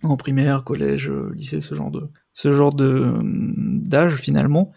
en 0.02 0.16
primaire, 0.16 0.64
collège, 0.64 1.10
lycée, 1.10 1.60
ce 1.60 1.74
genre 1.74 1.90
de 1.90 2.08
ce 2.34 2.52
genre 2.52 2.74
de 2.74 3.18
d'âge 3.22 4.16
finalement. 4.16 4.72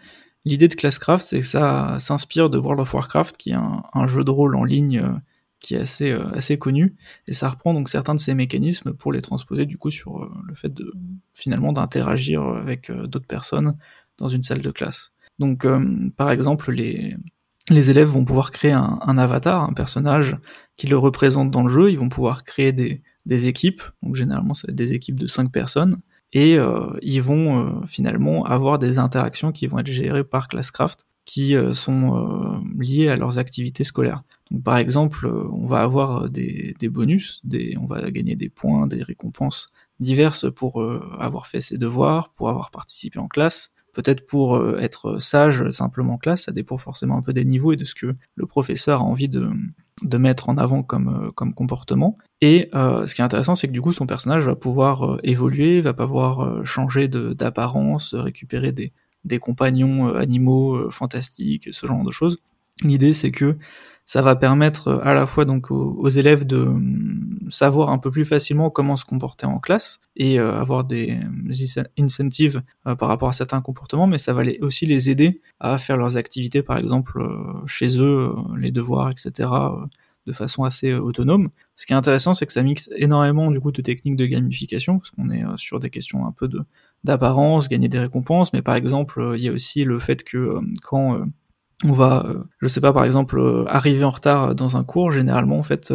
L'idée 0.45 0.67
de 0.67 0.75
Classcraft, 0.75 1.25
c'est 1.25 1.39
que 1.39 1.45
ça 1.45 1.97
s'inspire 1.99 2.49
de 2.49 2.57
World 2.57 2.81
of 2.81 2.93
Warcraft, 2.93 3.37
qui 3.37 3.51
est 3.51 3.57
un, 3.93 4.07
jeu 4.07 4.23
de 4.23 4.31
rôle 4.31 4.55
en 4.55 4.65
ligne 4.65 4.99
euh, 4.99 5.13
qui 5.63 5.75
est 5.75 5.79
assez, 5.79 6.11
euh, 6.11 6.29
assez 6.35 6.59
connu, 6.59 6.95
et 7.27 7.33
ça 7.33 7.49
reprend 7.49 7.73
donc 7.73 7.89
certains 7.89 8.13
de 8.13 8.19
ces 8.19 8.35
mécanismes 8.35 8.93
pour 8.93 9.13
les 9.13 9.21
transposer 9.21 9.65
du 9.65 9.77
coup 9.77 9.89
sur 9.89 10.21
euh, 10.21 10.29
le 10.45 10.53
fait 10.53 10.73
finalement 11.33 11.71
d'interagir 11.71 12.43
avec 12.43 12.91
d'autres 12.91 13.25
personnes 13.25 13.75
dans 14.17 14.27
une 14.27 14.43
salle 14.43 14.61
de 14.61 14.71
classe. 14.71 15.11
Donc 15.39 15.65
par 16.15 16.29
exemple, 16.29 16.71
les, 16.71 17.15
élèves 17.71 18.07
vont 18.07 18.25
pouvoir 18.25 18.51
créer 18.51 18.73
un, 18.73 19.17
avatar, 19.17 19.63
un 19.63 19.73
personnage 19.73 20.37
qui 20.77 20.85
le 20.85 20.97
représente 20.97 21.49
dans 21.49 21.63
le 21.63 21.69
jeu, 21.69 21.89
ils 21.89 21.97
vont 21.97 22.09
pouvoir 22.09 22.43
créer 22.43 22.71
des, 22.71 23.01
équipes, 23.47 23.81
donc 24.03 24.15
généralement 24.15 24.53
c'est 24.53 24.75
des 24.75 24.93
équipes 24.93 25.19
de 25.19 25.27
5 25.27 25.51
personnes, 25.51 26.01
et 26.33 26.57
euh, 26.57 26.87
ils 27.01 27.21
vont 27.21 27.59
euh, 27.59 27.85
finalement 27.87 28.45
avoir 28.45 28.79
des 28.79 28.99
interactions 28.99 29.51
qui 29.51 29.67
vont 29.67 29.79
être 29.79 29.91
gérées 29.91 30.23
par 30.23 30.47
Classcraft 30.49 31.05
qui 31.33 31.55
euh, 31.55 31.73
sont 31.73 32.61
liées 32.77 33.09
à 33.09 33.15
leurs 33.15 33.39
activités 33.39 33.83
scolaires. 33.83 34.21
Donc, 34.51 34.61
par 34.61 34.77
exemple, 34.77 35.25
on 35.25 35.65
va 35.65 35.81
avoir 35.81 36.29
des, 36.29 36.75
des, 36.77 36.89
bonus, 36.89 37.41
des, 37.43 37.75
on 37.81 37.87
va 37.87 38.11
gagner 38.11 38.35
des 38.35 38.49
points, 38.49 38.85
des 38.85 39.01
récompenses 39.01 39.69
diverses 39.99 40.45
pour 40.53 40.83
avoir 41.19 41.47
fait 41.47 41.59
ses 41.59 41.79
devoirs, 41.79 42.29
pour 42.35 42.49
avoir 42.49 42.69
participé 42.69 43.17
en 43.17 43.27
classe, 43.27 43.73
peut-être 43.93 44.27
pour 44.27 44.77
être 44.79 45.17
sage 45.19 45.71
simplement 45.71 46.13
en 46.13 46.17
classe, 46.17 46.43
ça 46.43 46.51
dépend 46.51 46.77
forcément 46.77 47.17
un 47.17 47.23
peu 47.23 47.33
des 47.33 47.45
niveaux 47.45 47.73
et 47.73 47.77
de 47.77 47.85
ce 47.85 47.95
que 47.95 48.15
le 48.35 48.45
professeur 48.45 49.01
a 49.01 49.03
envie 49.03 49.29
de, 49.29 49.49
de 50.01 50.17
mettre 50.17 50.49
en 50.49 50.57
avant 50.57 50.83
comme, 50.83 51.31
comme 51.35 51.53
comportement. 51.53 52.17
Et 52.41 52.69
euh, 52.73 53.05
ce 53.05 53.15
qui 53.15 53.21
est 53.21 53.25
intéressant, 53.25 53.55
c'est 53.55 53.67
que 53.67 53.73
du 53.73 53.81
coup, 53.81 53.93
son 53.93 54.05
personnage 54.05 54.43
va 54.43 54.55
pouvoir 54.55 55.03
euh, 55.03 55.19
évoluer, 55.23 55.81
va 55.81 55.93
pouvoir 55.93 56.41
euh, 56.41 56.63
changer 56.63 57.07
d'apparence, 57.07 58.13
récupérer 58.13 58.71
des, 58.71 58.91
des 59.25 59.39
compagnons 59.39 60.13
animaux 60.13 60.89
fantastiques, 60.89 61.69
ce 61.71 61.87
genre 61.87 62.03
de 62.03 62.11
choses. 62.11 62.39
L'idée, 62.83 63.13
c'est 63.13 63.31
que 63.31 63.57
ça 64.05 64.21
va 64.21 64.35
permettre 64.35 64.99
à 65.03 65.13
la 65.13 65.25
fois 65.25 65.45
donc 65.45 65.71
aux, 65.71 66.09
élèves 66.09 66.45
de 66.45 66.69
savoir 67.49 67.89
un 67.89 67.97
peu 67.99 68.11
plus 68.11 68.25
facilement 68.25 68.69
comment 68.69 68.97
se 68.97 69.05
comporter 69.05 69.45
en 69.45 69.59
classe 69.59 70.01
et 70.17 70.39
avoir 70.39 70.83
des 70.83 71.17
incentives 71.97 72.63
par 72.83 73.07
rapport 73.07 73.29
à 73.29 73.33
certains 73.33 73.61
comportements, 73.61 74.07
mais 74.07 74.17
ça 74.17 74.33
va 74.33 74.43
aussi 74.59 74.85
les 74.85 75.09
aider 75.09 75.41
à 75.61 75.77
faire 75.77 75.95
leurs 75.95 76.17
activités, 76.17 76.63
par 76.63 76.77
exemple 76.77 77.25
chez 77.65 77.97
eux, 77.99 78.33
les 78.57 78.71
devoirs, 78.71 79.09
etc 79.09 79.49
de 80.25 80.31
façon 80.31 80.63
assez 80.63 80.91
euh, 80.91 80.99
autonome. 80.99 81.49
Ce 81.75 81.85
qui 81.85 81.93
est 81.93 81.95
intéressant, 81.95 82.33
c'est 82.33 82.45
que 82.45 82.53
ça 82.53 82.63
mixe 82.63 82.89
énormément 82.95 83.51
du 83.51 83.59
coup 83.59 83.71
de 83.71 83.81
techniques 83.81 84.15
de 84.15 84.25
gamification, 84.25 84.99
parce 84.99 85.11
qu'on 85.11 85.29
est 85.29 85.43
euh, 85.43 85.57
sur 85.57 85.79
des 85.79 85.89
questions 85.89 86.25
un 86.25 86.31
peu 86.31 86.47
de 86.47 86.61
d'apparence, 87.03 87.67
gagner 87.67 87.89
des 87.89 87.99
récompenses, 87.99 88.53
mais 88.53 88.61
par 88.61 88.75
exemple, 88.75 89.19
euh, 89.19 89.37
il 89.37 89.43
y 89.43 89.49
a 89.49 89.51
aussi 89.51 89.83
le 89.83 89.99
fait 89.99 90.23
que 90.23 90.59
quand 90.81 91.17
on 91.83 91.91
va, 91.91 92.25
je 92.59 92.67
sais 92.67 92.79
pas, 92.79 92.93
par 92.93 93.03
exemple, 93.03 93.65
arriver 93.67 94.05
en 94.05 94.09
retard 94.09 94.55
dans 94.55 94.77
un 94.77 94.85
cours, 94.85 95.11
généralement, 95.11 95.57
en 95.59 95.63
fait, 95.63 95.93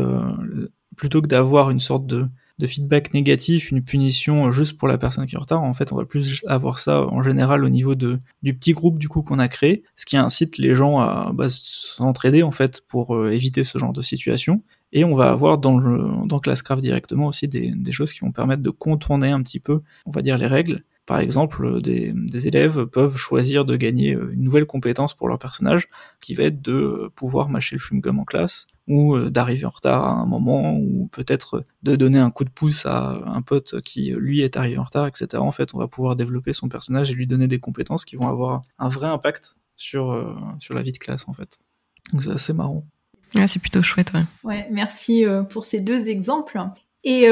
plutôt 0.96 1.22
que 1.22 1.28
d'avoir 1.28 1.70
une 1.70 1.80
sorte 1.80 2.06
de 2.06 2.28
de 2.58 2.66
feedback 2.66 3.14
négatif, 3.14 3.70
une 3.70 3.82
punition 3.82 4.50
juste 4.50 4.76
pour 4.76 4.88
la 4.88 4.98
personne 4.98 5.26
qui 5.26 5.34
est 5.34 5.38
en 5.38 5.42
retard. 5.42 5.62
En 5.62 5.74
fait, 5.74 5.92
on 5.92 5.96
va 5.96 6.04
plus 6.04 6.44
avoir 6.46 6.78
ça 6.78 7.02
en 7.02 7.22
général 7.22 7.64
au 7.64 7.68
niveau 7.68 7.94
du 7.94 8.18
petit 8.42 8.72
groupe 8.72 8.98
du 8.98 9.08
coup 9.08 9.22
qu'on 9.22 9.38
a 9.38 9.48
créé, 9.48 9.84
ce 9.96 10.06
qui 10.06 10.16
incite 10.16 10.58
les 10.58 10.74
gens 10.74 10.98
à 10.98 11.30
bah, 11.32 11.46
s'entraider 11.48 12.42
en 12.42 12.50
fait 12.50 12.82
pour 12.88 13.16
euh, 13.16 13.30
éviter 13.30 13.64
ce 13.64 13.78
genre 13.78 13.92
de 13.92 14.02
situation. 14.02 14.62
Et 14.92 15.04
on 15.04 15.14
va 15.14 15.30
avoir 15.30 15.58
dans, 15.58 15.78
le, 15.78 16.26
dans 16.26 16.40
Classcraft 16.40 16.82
directement 16.82 17.26
aussi 17.26 17.46
des, 17.46 17.92
choses 17.92 18.12
qui 18.12 18.20
vont 18.20 18.32
permettre 18.32 18.62
de 18.62 18.70
contourner 18.70 19.30
un 19.30 19.42
petit 19.42 19.60
peu, 19.60 19.82
on 20.06 20.10
va 20.10 20.22
dire, 20.22 20.38
les 20.38 20.46
règles. 20.46 20.82
Par 21.04 21.20
exemple, 21.20 21.80
des, 21.82 22.12
des, 22.14 22.48
élèves 22.48 22.86
peuvent 22.86 23.16
choisir 23.16 23.64
de 23.64 23.76
gagner 23.76 24.14
euh, 24.14 24.32
une 24.32 24.42
nouvelle 24.42 24.66
compétence 24.66 25.14
pour 25.14 25.28
leur 25.28 25.38
personnage, 25.38 25.88
qui 26.20 26.34
va 26.34 26.44
être 26.44 26.62
de 26.62 27.10
pouvoir 27.14 27.48
mâcher 27.48 27.76
le 27.76 27.80
chewing-gum 27.80 28.18
en 28.18 28.24
classe, 28.24 28.66
ou 28.88 29.14
euh, 29.14 29.31
d'arriver 29.31 29.66
en 29.66 29.70
retard 29.70 30.05
à 30.05 30.11
un 30.12 30.27
moment, 30.27 30.74
ou 30.74 31.09
peut-être 31.12 31.64
de 31.83 31.96
donner 31.96 32.18
un 32.18 32.31
coup 32.31 32.44
de 32.44 32.51
pouce 32.51 32.87
à 32.87 33.22
un 33.27 33.42
pote 33.42 33.81
qui 33.83 34.12
lui 34.16 34.40
est 34.40 34.57
arrivé 34.57 34.79
en 34.79 34.85
retard, 34.85 35.07
etc. 35.07 35.29
En 35.37 35.53
fait, 35.53 35.74
on 35.74 35.79
va 35.79 35.88
pouvoir 35.88 36.16
développer 36.16 36.53
son 36.53 36.68
personnage 36.68 37.11
et 37.11 37.14
lui 37.14 37.27
donner 37.27 37.48
des 37.48 37.61
compétences 37.61 38.05
qui 38.05 38.16
vont 38.16 38.29
avoir 38.29 38.62
un 38.79 38.88
vrai 38.88 39.07
impact 39.07 39.57
sur, 39.77 40.12
euh, 40.12 40.35
sur 40.59 40.74
la 40.74 40.83
vie 40.83 40.92
de 40.92 40.98
classe, 40.98 41.29
en 41.29 41.33
fait. 41.33 41.59
Donc 42.12 42.24
c'est 42.24 42.31
assez 42.31 42.53
marrant. 42.53 42.85
c'est 43.46 43.61
plutôt 43.61 43.83
chouette, 43.83 44.12
ouais. 44.14 44.24
Ouais, 44.42 44.68
merci 44.72 45.24
pour 45.51 45.64
ces 45.64 45.81
deux 45.81 46.09
exemples. 46.09 46.61
Et 47.05 47.29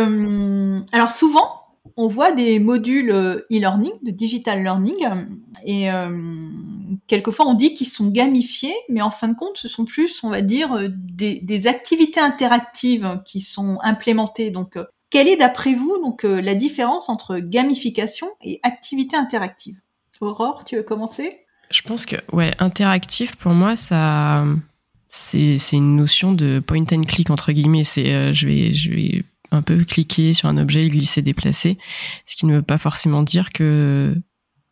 alors 0.92 1.10
souvent, 1.10 1.66
on 1.96 2.08
voit 2.08 2.32
des 2.32 2.58
modules 2.58 3.10
euh, 3.10 3.46
e-learning, 3.50 3.92
de 4.02 4.10
digital 4.10 4.62
learning, 4.62 5.06
et 5.64 5.90
euh, 5.90 6.48
quelquefois 7.06 7.46
on 7.46 7.54
dit 7.54 7.74
qu'ils 7.74 7.86
sont 7.86 8.08
gamifiés, 8.08 8.74
mais 8.88 9.02
en 9.02 9.10
fin 9.10 9.28
de 9.28 9.34
compte, 9.34 9.56
ce 9.56 9.68
sont 9.68 9.84
plus, 9.84 10.22
on 10.22 10.30
va 10.30 10.42
dire, 10.42 10.72
euh, 10.72 10.88
des, 10.90 11.66
activités 11.66 12.20
interactives 12.20 13.20
qui 13.24 13.40
sont 13.40 13.78
implémentées. 13.82 14.50
Donc, 14.50 14.78
quelle 15.10 15.28
est 15.28 15.36
d'après 15.36 15.74
vous 15.74 15.96
donc 16.02 16.24
la 16.24 16.54
différence 16.54 17.08
entre 17.08 17.38
gamification 17.38 18.28
et 18.42 18.60
activité 18.62 19.16
interactive? 19.16 19.76
Aurore, 20.20 20.64
tu 20.64 20.76
veux 20.76 20.82
commencer? 20.82 21.38
Je 21.70 21.82
pense 21.82 22.06
que 22.06 22.16
ouais, 22.32 22.52
interactif 22.58 23.36
pour 23.36 23.52
moi, 23.52 23.76
ça 23.76 24.44
c'est 25.08 25.58
une 25.72 25.96
notion 25.96 26.32
de 26.32 26.60
point 26.60 26.84
and 26.92 27.02
click 27.02 27.30
entre 27.30 27.52
guillemets. 27.52 27.84
C'est 27.84 28.34
je 28.34 28.46
vais 28.46 28.74
je 28.74 28.90
vais 28.90 29.24
un 29.50 29.62
peu 29.62 29.84
cliquer 29.84 30.32
sur 30.32 30.48
un 30.48 30.58
objet, 30.58 30.88
glisser, 30.88 31.22
déplacer, 31.22 31.78
ce 32.26 32.36
qui 32.36 32.46
ne 32.46 32.56
veut 32.56 32.62
pas 32.62 32.78
forcément 32.78 33.22
dire 33.22 33.52
que 33.52 34.14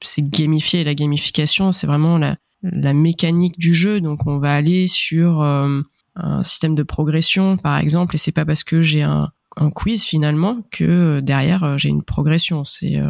c'est 0.00 0.22
gamifié. 0.22 0.85
La 0.85 0.94
gamification, 0.94 1.72
c'est 1.72 1.87
vraiment 1.87 2.18
la, 2.18 2.37
mécanique 2.62 3.59
du 3.59 3.74
jeu. 3.74 4.00
Donc, 4.00 4.26
on 4.26 4.38
va 4.38 4.54
aller 4.54 4.88
sur 4.88 5.42
euh, 5.42 5.83
un 6.16 6.42
système 6.42 6.74
de 6.74 6.83
progression, 6.83 7.57
par 7.57 7.78
exemple, 7.78 8.14
et 8.14 8.18
c'est 8.18 8.33
pas 8.33 8.44
parce 8.44 8.64
que 8.64 8.80
j'ai 8.83 9.02
un, 9.02 9.30
quiz 9.74 10.02
finalement 10.02 10.66
que 10.72 10.85
euh, 10.85 11.20
derrière 11.20 11.62
euh, 11.62 11.78
j'ai 11.78 11.88
une 11.88 12.02
progression. 12.02 12.64
C'est 12.64 13.00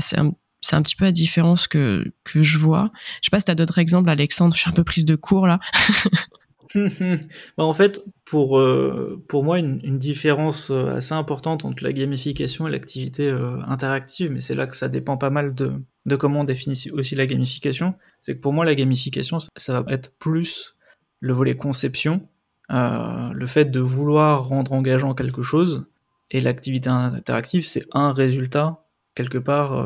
c'est 0.00 0.18
un, 0.18 0.82
petit 0.82 0.96
peu 0.96 1.06
la 1.06 1.12
différence 1.12 1.66
que 1.66 2.04
que 2.24 2.42
je 2.42 2.58
vois. 2.58 2.90
Je 3.20 3.26
sais 3.26 3.30
pas 3.30 3.38
si 3.38 3.46
t'as 3.46 3.54
d'autres 3.54 3.78
exemples, 3.78 4.10
Alexandre. 4.10 4.54
Je 4.54 4.60
suis 4.60 4.70
un 4.70 4.74
peu 4.74 4.84
prise 4.84 5.04
de 5.04 5.16
cours 5.16 5.46
là. 5.46 5.60
Bah, 7.56 7.64
en 7.64 7.72
fait, 7.72 8.04
pour, 8.24 8.58
euh, 8.58 9.22
pour 9.28 9.44
moi, 9.44 9.58
une, 9.58 9.98
différence 9.98 10.70
euh, 10.70 10.96
assez 10.96 11.14
importante 11.14 11.64
entre 11.64 11.82
la 11.82 11.92
gamification 11.92 12.68
et 12.68 12.70
l'activité 12.70 13.28
euh, 13.28 13.60
interactive, 13.62 14.30
mais 14.30 14.40
c'est 14.40 14.54
là 14.54 14.66
que 14.66 14.76
ça 14.76 14.88
dépend 14.88 15.16
pas 15.16 15.30
mal 15.30 15.54
de, 15.54 15.72
de 16.06 16.16
comment 16.16 16.40
on 16.40 16.44
définit 16.44 16.90
aussi 16.92 17.14
la 17.14 17.26
gamification, 17.26 17.94
c'est 18.20 18.36
que 18.36 18.40
pour 18.40 18.52
moi, 18.52 18.64
la 18.64 18.74
gamification, 18.74 19.38
ça 19.56 19.80
va 19.80 19.92
être 19.92 20.12
plus 20.18 20.76
le 21.20 21.32
volet 21.32 21.56
conception, 21.56 22.28
le 22.70 23.46
fait 23.46 23.64
de 23.66 23.80
vouloir 23.80 24.46
rendre 24.46 24.72
engageant 24.72 25.14
quelque 25.14 25.42
chose, 25.42 25.86
et 26.30 26.40
l'activité 26.40 26.90
interactive, 26.90 27.66
c'est 27.66 27.86
un 27.92 28.12
résultat 28.12 28.84
quelque 29.14 29.38
part 29.38 29.84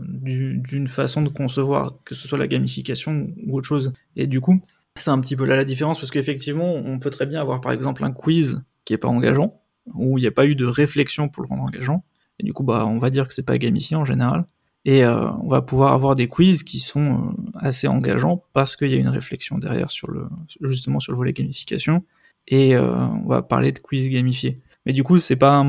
d'une 0.00 0.88
façon 0.88 1.22
de 1.22 1.28
concevoir, 1.28 2.02
que 2.04 2.16
ce 2.16 2.26
soit 2.26 2.38
la 2.38 2.48
gamification 2.48 3.28
ou 3.46 3.58
autre 3.58 3.68
chose. 3.68 3.92
Et 4.16 4.26
du 4.26 4.40
coup, 4.40 4.60
c'est 4.96 5.10
un 5.10 5.20
petit 5.20 5.36
peu 5.36 5.44
là 5.44 5.56
la 5.56 5.64
différence 5.64 5.98
parce 5.98 6.10
qu'effectivement, 6.10 6.74
on 6.74 6.98
peut 6.98 7.10
très 7.10 7.26
bien 7.26 7.40
avoir 7.40 7.60
par 7.60 7.72
exemple 7.72 8.04
un 8.04 8.12
quiz 8.12 8.62
qui 8.84 8.92
est 8.92 8.98
pas 8.98 9.08
engageant, 9.08 9.60
où 9.94 10.18
il 10.18 10.22
n'y 10.22 10.26
a 10.26 10.32
pas 10.32 10.46
eu 10.46 10.54
de 10.54 10.66
réflexion 10.66 11.28
pour 11.28 11.42
le 11.42 11.48
rendre 11.48 11.64
engageant, 11.64 12.04
Et 12.38 12.44
du 12.44 12.52
coup, 12.52 12.62
bah, 12.62 12.86
on 12.86 12.98
va 12.98 13.10
dire 13.10 13.26
que 13.26 13.34
c'est 13.34 13.42
pas 13.42 13.58
gamifié 13.58 13.96
en 13.96 14.04
général. 14.04 14.46
Et 14.84 15.04
euh, 15.04 15.30
on 15.42 15.48
va 15.48 15.62
pouvoir 15.62 15.94
avoir 15.94 16.14
des 16.14 16.28
quiz 16.28 16.62
qui 16.62 16.78
sont 16.78 17.32
euh, 17.34 17.58
assez 17.58 17.88
engageants 17.88 18.42
parce 18.52 18.76
qu'il 18.76 18.90
y 18.90 18.94
a 18.94 18.98
une 18.98 19.08
réflexion 19.08 19.56
derrière 19.56 19.90
sur 19.90 20.10
le, 20.10 20.26
justement 20.60 21.00
sur 21.00 21.12
le 21.12 21.16
volet 21.16 21.32
gamification. 21.32 22.04
Et 22.46 22.76
euh, 22.76 22.94
on 22.94 23.26
va 23.26 23.42
parler 23.42 23.72
de 23.72 23.78
quiz 23.78 24.08
gamifiés. 24.10 24.60
Mais 24.84 24.92
du 24.92 25.02
coup, 25.02 25.18
c'est 25.18 25.36
pas, 25.36 25.66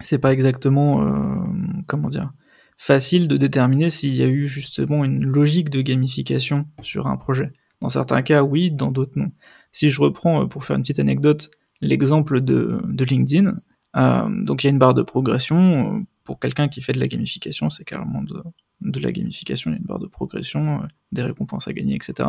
c'est 0.00 0.18
pas 0.18 0.32
exactement, 0.32 1.46
comment 1.86 2.08
dire, 2.08 2.32
facile 2.76 3.28
de 3.28 3.36
déterminer 3.36 3.88
s'il 3.88 4.14
y 4.16 4.22
a 4.22 4.26
eu 4.26 4.48
justement 4.48 5.04
une 5.04 5.24
logique 5.24 5.70
de 5.70 5.80
gamification 5.80 6.66
sur 6.80 7.06
un 7.06 7.16
projet. 7.16 7.52
Dans 7.82 7.88
certains 7.88 8.22
cas, 8.22 8.44
oui, 8.44 8.70
dans 8.70 8.92
d'autres, 8.92 9.12
non. 9.16 9.32
Si 9.72 9.90
je 9.90 10.00
reprends, 10.00 10.46
pour 10.46 10.64
faire 10.64 10.76
une 10.76 10.82
petite 10.82 11.00
anecdote, 11.00 11.50
l'exemple 11.80 12.40
de, 12.40 12.80
LinkedIn, 13.04 13.54
euh, 13.96 14.44
donc 14.44 14.62
il 14.62 14.68
y 14.68 14.68
a 14.68 14.70
une 14.70 14.78
barre 14.78 14.94
de 14.94 15.02
progression. 15.02 15.96
Euh, 15.96 16.00
pour 16.22 16.38
quelqu'un 16.38 16.68
qui 16.68 16.80
fait 16.80 16.92
de 16.92 17.00
la 17.00 17.08
gamification, 17.08 17.70
c'est 17.70 17.84
carrément 17.84 18.22
de, 18.22 19.00
la 19.00 19.10
gamification, 19.10 19.72
il 19.72 19.74
y 19.74 19.76
a 19.76 19.80
une 19.80 19.86
barre 19.86 19.98
de 19.98 20.06
progression, 20.06 20.82
euh, 20.82 20.86
des 21.10 21.22
récompenses 21.22 21.66
à 21.66 21.72
gagner, 21.72 21.96
etc. 21.96 22.28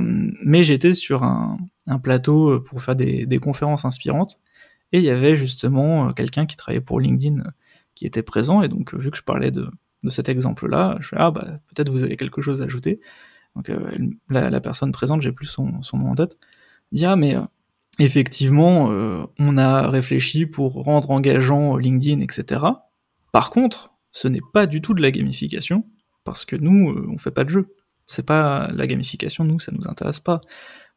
mais 0.00 0.64
j'étais 0.64 0.92
sur 0.92 1.22
un, 1.22 1.58
plateau 2.02 2.60
pour 2.60 2.82
faire 2.82 2.96
des, 2.96 3.24
des, 3.24 3.38
conférences 3.38 3.84
inspirantes, 3.84 4.40
et 4.90 4.98
il 4.98 5.04
y 5.04 5.10
avait 5.10 5.36
justement 5.36 6.12
quelqu'un 6.12 6.44
qui 6.44 6.56
travaillait 6.56 6.80
pour 6.80 6.98
LinkedIn 6.98 7.44
qui 7.94 8.04
était 8.04 8.24
présent, 8.24 8.62
et 8.62 8.68
donc 8.68 8.94
vu 8.94 9.12
que 9.12 9.16
je 9.16 9.22
parlais 9.22 9.52
de, 9.52 9.70
de 10.02 10.10
cet 10.10 10.28
exemple-là, 10.28 10.96
je 11.00 11.08
fais 11.08 11.16
ah 11.18 11.30
bah 11.30 11.60
peut-être 11.68 11.90
vous 11.90 12.02
avez 12.02 12.16
quelque 12.16 12.42
chose 12.42 12.62
à 12.62 12.64
ajouter. 12.64 13.00
Donc 13.58 13.72
la, 14.28 14.50
la, 14.50 14.60
personne 14.60 14.92
présente, 14.92 15.20
j'ai 15.20 15.32
plus 15.32 15.46
son, 15.46 15.82
son 15.82 15.98
nom 15.98 16.10
en 16.10 16.14
tête, 16.14 16.38
dit 16.92 17.04
ah 17.04 17.16
mais 17.16 17.34
effectivement, 17.98 18.90
euh, 18.92 19.24
on 19.38 19.58
a 19.58 19.88
réfléchi 19.88 20.46
pour 20.46 20.74
rendre 20.74 21.10
engageant 21.10 21.76
LinkedIn, 21.76 22.20
etc. 22.20 22.62
Par 23.32 23.50
contre, 23.50 23.92
ce 24.12 24.28
n'est 24.28 24.40
pas 24.52 24.66
du 24.66 24.80
tout 24.80 24.94
de 24.94 25.02
la 25.02 25.10
gamification, 25.10 25.84
parce 26.24 26.44
que 26.44 26.56
nous, 26.56 26.90
euh, 26.90 27.06
on 27.10 27.18
fait 27.18 27.30
pas 27.30 27.44
de 27.44 27.50
jeu. 27.50 27.74
C'est 28.06 28.24
pas 28.24 28.70
la 28.72 28.86
gamification, 28.86 29.44
nous, 29.44 29.60
ça 29.60 29.72
nous 29.72 29.86
intéresse 29.88 30.20
pas. 30.20 30.40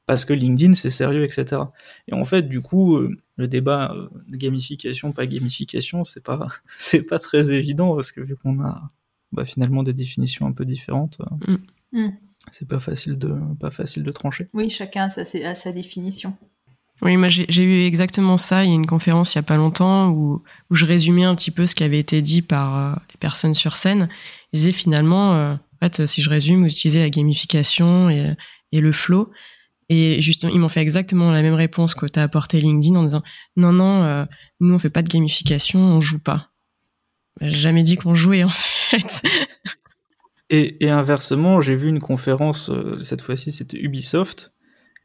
Parce 0.05 0.25
que 0.25 0.33
LinkedIn, 0.33 0.73
c'est 0.73 0.89
sérieux, 0.89 1.23
etc. 1.23 1.61
Et 2.07 2.13
en 2.13 2.25
fait, 2.25 2.43
du 2.43 2.61
coup, 2.61 2.97
euh, 2.97 3.15
le 3.35 3.47
débat 3.47 3.93
gamification, 4.29 5.11
pas 5.11 5.25
gamification, 5.25 6.03
c'est 6.03 6.23
pas, 6.23 6.47
c'est 6.77 7.03
pas 7.03 7.19
très 7.19 7.51
évident, 7.51 7.95
parce 7.95 8.11
que 8.11 8.21
vu 8.21 8.35
qu'on 8.35 8.61
a 8.61 8.91
bah, 9.31 9.45
finalement 9.45 9.83
des 9.83 9.93
définitions 9.93 10.45
un 10.45 10.51
peu 10.51 10.65
différentes, 10.65 11.19
mm. 11.47 11.57
Mm. 11.93 12.09
C'est 12.51 12.67
pas 12.67 12.79
facile 12.79 13.17
de, 13.17 13.33
pas 13.59 13.71
facile 13.71 14.03
de 14.03 14.11
trancher. 14.11 14.49
Oui, 14.53 14.69
chacun 14.69 15.09
a 15.09 15.55
sa 15.55 15.71
définition. 15.71 16.35
Oui, 17.01 17.17
moi 17.17 17.29
j'ai 17.29 17.63
eu 17.63 17.83
exactement 17.83 18.37
ça. 18.37 18.63
Il 18.63 18.69
y 18.69 18.73
a 18.73 18.75
une 18.75 18.85
conférence 18.85 19.33
il 19.33 19.37
y 19.37 19.39
a 19.39 19.43
pas 19.43 19.57
longtemps 19.57 20.09
où, 20.09 20.43
où 20.69 20.75
je 20.75 20.85
résumais 20.85 21.25
un 21.25 21.33
petit 21.33 21.49
peu 21.49 21.65
ce 21.65 21.73
qui 21.73 21.83
avait 21.83 21.99
été 21.99 22.21
dit 22.21 22.43
par 22.43 22.77
euh, 22.77 22.95
les 23.11 23.17
personnes 23.19 23.55
sur 23.55 23.75
scène. 23.75 24.07
Je 24.53 24.59
disais 24.59 24.71
finalement, 24.71 25.33
euh, 25.33 25.53
en 25.53 25.77
fait, 25.79 26.05
si 26.05 26.21
je 26.21 26.29
résume, 26.29 26.61
vous 26.61 26.67
utilisez 26.67 26.99
la 26.99 27.09
gamification 27.09 28.09
et, 28.11 28.35
et 28.71 28.81
le 28.81 28.91
flow. 28.91 29.31
Et 29.89 30.21
justement, 30.21 30.53
ils 30.53 30.59
m'ont 30.59 30.69
fait 30.69 30.81
exactement 30.81 31.31
la 31.31 31.41
même 31.41 31.55
réponse 31.55 31.95
que 31.95 32.05
tu 32.05 32.19
as 32.19 32.23
apporté 32.23 32.61
LinkedIn 32.61 32.95
en 32.95 33.03
disant 33.03 33.23
non, 33.57 33.73
non, 33.73 34.03
euh, 34.03 34.25
nous 34.59 34.73
on 34.73 34.79
fait 34.79 34.89
pas 34.89 35.01
de 35.01 35.09
gamification, 35.09 35.79
on 35.79 36.01
joue 36.01 36.21
pas. 36.21 36.51
J'ai 37.41 37.59
jamais 37.59 37.83
dit 37.83 37.97
qu'on 37.97 38.13
jouait 38.13 38.43
en 38.43 38.49
fait. 38.89 39.23
Et, 40.51 40.85
et 40.85 40.89
inversement, 40.91 41.61
j'ai 41.61 41.75
vu 41.75 41.87
une 41.87 41.99
conférence, 41.99 42.69
cette 43.01 43.21
fois-ci 43.21 43.51
c'était 43.51 43.79
Ubisoft, 43.79 44.51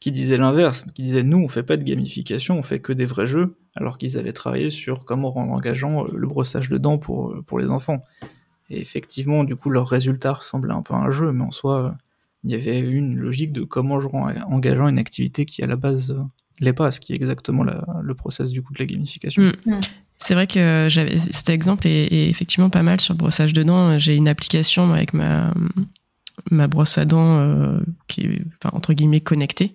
qui 0.00 0.12
disait 0.12 0.36
l'inverse, 0.36 0.84
qui 0.94 1.02
disait 1.02 1.22
nous 1.22 1.38
on 1.38 1.48
fait 1.48 1.62
pas 1.62 1.76
de 1.76 1.84
gamification, 1.84 2.58
on 2.58 2.62
fait 2.62 2.80
que 2.80 2.92
des 2.92 3.06
vrais 3.06 3.26
jeux, 3.26 3.56
alors 3.74 3.98
qu'ils 3.98 4.18
avaient 4.18 4.32
travaillé 4.32 4.70
sur 4.70 5.04
comment 5.04 5.30
rendre 5.30 5.52
engageant 5.52 6.04
euh, 6.04 6.10
le 6.14 6.26
brossage 6.26 6.68
de 6.68 6.78
dents 6.78 6.98
pour, 6.98 7.30
euh, 7.30 7.42
pour 7.42 7.58
les 7.58 7.70
enfants. 7.70 8.00
Et 8.68 8.80
effectivement, 8.80 9.44
du 9.44 9.56
coup, 9.56 9.70
leur 9.70 9.88
résultat 9.88 10.32
ressemblait 10.34 10.74
un 10.74 10.82
peu 10.82 10.94
à 10.94 10.98
un 10.98 11.10
jeu, 11.10 11.32
mais 11.32 11.44
en 11.44 11.50
soi, 11.50 11.96
il 12.42 12.50
y 12.50 12.54
avait 12.54 12.80
une 12.80 13.16
logique 13.16 13.52
de 13.52 13.62
comment 13.62 14.00
je 14.00 14.08
rends 14.08 14.28
engageant 14.50 14.88
une 14.88 14.98
activité 14.98 15.44
qui 15.44 15.62
à 15.62 15.66
la 15.66 15.76
base 15.76 16.10
euh, 16.10 16.22
l'est 16.60 16.72
pas, 16.72 16.90
ce 16.90 17.00
qui 17.00 17.12
est 17.12 17.16
exactement 17.16 17.64
le 17.64 18.14
process 18.14 18.50
du 18.50 18.62
coup 18.62 18.72
de 18.72 18.78
la 18.78 18.86
gamification. 18.86 19.52
Mm. 19.66 19.80
C'est 20.18 20.34
vrai 20.34 20.46
que 20.46 20.86
j'avais 20.88 21.18
cet 21.18 21.50
exemple 21.50 21.86
est, 21.86 22.28
effectivement 22.28 22.70
pas 22.70 22.82
mal 22.82 23.00
sur 23.00 23.14
brossage 23.14 23.52
de 23.52 23.62
dents. 23.62 23.98
J'ai 23.98 24.16
une 24.16 24.28
application 24.28 24.90
avec 24.92 25.12
ma 25.12 25.52
ma 26.50 26.68
brosse 26.68 26.98
à 26.98 27.04
dents 27.04 27.38
euh, 27.38 27.78
qui 28.08 28.22
est 28.22 28.42
enfin, 28.62 28.74
entre 28.76 28.92
guillemets 28.92 29.20
connectée. 29.20 29.74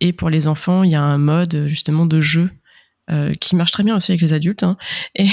Et 0.00 0.12
pour 0.12 0.30
les 0.30 0.46
enfants, 0.46 0.82
il 0.82 0.92
y 0.92 0.94
a 0.94 1.02
un 1.02 1.18
mode 1.18 1.66
justement 1.68 2.06
de 2.06 2.20
jeu 2.20 2.50
euh, 3.10 3.34
qui 3.34 3.56
marche 3.56 3.72
très 3.72 3.82
bien 3.82 3.96
aussi 3.96 4.12
avec 4.12 4.22
les 4.22 4.32
adultes. 4.32 4.62
Hein. 4.62 4.76
Et 5.16 5.26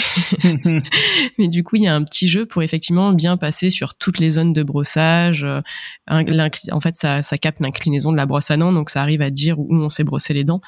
mais 1.37 1.47
du 1.47 1.63
coup, 1.63 1.75
il 1.75 1.83
y 1.83 1.87
a 1.87 1.93
un 1.93 2.03
petit 2.03 2.27
jeu 2.27 2.47
pour 2.47 2.63
effectivement 2.63 3.13
bien 3.13 3.37
passer 3.37 3.69
sur 3.69 3.93
toutes 3.93 4.17
les 4.17 4.31
zones 4.31 4.53
de 4.53 4.63
brossage. 4.63 5.43
Euh, 5.43 5.61
en 6.09 6.79
fait, 6.79 6.95
ça, 6.95 7.21
ça 7.21 7.37
capte 7.37 7.59
l'inclinaison 7.59 8.11
de 8.11 8.17
la 8.17 8.25
brosse 8.25 8.49
à 8.49 8.57
dents, 8.57 8.73
donc 8.73 8.89
ça 8.89 9.03
arrive 9.03 9.21
à 9.21 9.29
dire 9.29 9.59
où 9.59 9.75
on 9.75 9.89
s'est 9.89 10.03
brossé 10.03 10.33
les 10.33 10.43
dents. 10.43 10.61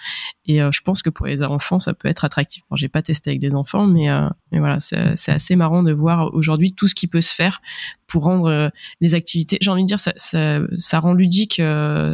Et 0.45 0.61
euh, 0.61 0.69
je 0.71 0.81
pense 0.81 1.01
que 1.01 1.09
pour 1.09 1.25
les 1.25 1.41
enfants, 1.41 1.79
ça 1.79 1.95
peut 1.95 2.07
être 2.07 2.23
attractif. 2.23 2.63
Bon, 2.69 2.75
j'ai 2.75 2.87
pas 2.87 3.01
testé 3.01 3.31
avec 3.31 3.39
des 3.39 3.55
enfants, 3.55 3.87
mais, 3.87 4.07
mais 4.51 4.59
voilà, 4.59 4.79
c'est 4.79 5.31
assez 5.31 5.55
marrant 5.55 5.81
de 5.81 5.91
voir 5.91 6.31
aujourd'hui 6.35 6.71
tout 6.71 6.87
ce 6.87 6.93
qui 6.93 7.07
peut 7.07 7.21
se 7.21 7.33
faire 7.33 7.61
pour 8.05 8.25
rendre 8.25 8.71
les 8.99 9.15
activités. 9.15 9.57
J'ai 9.59 9.71
envie 9.71 9.83
de 9.83 9.87
dire, 9.87 9.99
ça, 9.99 10.13
ça, 10.17 10.59
ça 10.77 10.99
rend 10.99 11.13
ludique 11.13 11.61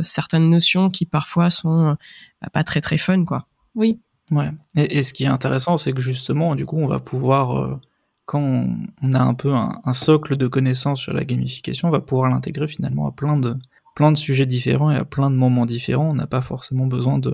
certaines 0.01 0.49
notions 0.49 0.89
qui 0.89 1.05
parfois 1.05 1.49
sont 1.49 1.97
bah, 2.41 2.49
pas 2.53 2.63
très 2.63 2.79
très 2.79 2.97
fun, 2.97 3.25
quoi. 3.25 3.47
Oui, 3.75 3.99
Ouais. 4.31 4.49
Et, 4.75 5.03
ce 5.03 5.13
qui 5.13 5.23
est 5.23 5.27
intéressant, 5.27 5.77
c'est 5.77 5.93
que 5.93 6.01
justement, 6.01 6.55
du 6.55 6.65
coup, 6.65 6.77
on 6.77 6.87
va 6.87 6.99
pouvoir, 6.99 7.57
euh, 7.57 7.79
quand 8.25 8.41
on, 8.41 9.13
a 9.13 9.21
un 9.21 9.33
peu 9.33 9.53
un, 9.53 9.93
socle 9.93 10.35
de 10.35 10.47
connaissances 10.47 10.99
sur 10.99 11.13
la 11.13 11.23
gamification, 11.23 11.87
on 11.87 11.91
va 11.91 12.01
pouvoir 12.01 12.29
l'intégrer 12.29 12.67
finalement 12.67 13.07
à 13.07 13.11
plein 13.11 13.37
de, 13.37 13.55
plein 13.95 14.11
de 14.11 14.17
sujets 14.17 14.45
différents 14.45 14.91
et 14.91 14.97
à 14.97 15.05
plein 15.05 15.29
de 15.29 15.35
moments 15.35 15.65
différents. 15.65 16.09
On 16.09 16.13
n'a 16.13 16.27
pas 16.27 16.41
forcément 16.41 16.87
besoin 16.87 17.19
de, 17.19 17.33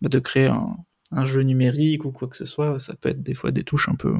bah, 0.00 0.08
de 0.08 0.18
créer 0.18 0.46
un, 0.46 1.24
jeu 1.24 1.42
numérique 1.42 2.04
ou 2.04 2.12
quoi 2.12 2.28
que 2.28 2.36
ce 2.36 2.44
soit. 2.44 2.78
Ça 2.78 2.94
peut 2.94 3.08
être 3.08 3.22
des 3.22 3.34
fois 3.34 3.50
des 3.50 3.64
touches 3.64 3.88
un 3.88 3.96
peu, 3.96 4.14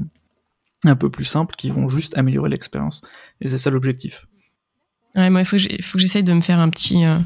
un 0.84 0.96
peu 0.96 1.10
plus 1.10 1.24
simples 1.24 1.54
qui 1.54 1.70
vont 1.70 1.88
juste 1.88 2.18
améliorer 2.18 2.50
l'expérience. 2.50 3.02
Et 3.40 3.46
c'est 3.46 3.58
ça 3.58 3.70
l'objectif. 3.70 4.26
Ouais, 5.14 5.30
moi, 5.30 5.42
il 5.42 5.46
faut 5.46 5.56
que 5.56 5.98
j'essaye 5.98 6.24
de 6.24 6.32
me 6.32 6.40
faire 6.40 6.58
un 6.58 6.70
petit, 6.70 7.04
euh, 7.04 7.18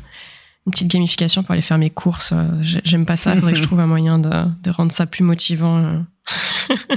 une 0.66 0.72
petite 0.72 0.88
gamification 0.88 1.42
pour 1.42 1.52
aller 1.52 1.62
faire 1.62 1.78
mes 1.78 1.90
courses. 1.90 2.32
Euh, 2.32 2.44
j'aime 2.62 3.06
pas 3.06 3.16
ça. 3.16 3.32
Il 3.32 3.36
faudrait 3.36 3.52
que 3.52 3.58
je 3.58 3.64
trouve 3.64 3.80
un 3.80 3.86
moyen 3.86 4.18
de, 4.18 4.30
de 4.62 4.70
rendre 4.70 4.92
ça 4.92 5.06
plus 5.06 5.24
motivant. 5.24 6.04
Euh. 6.70 6.96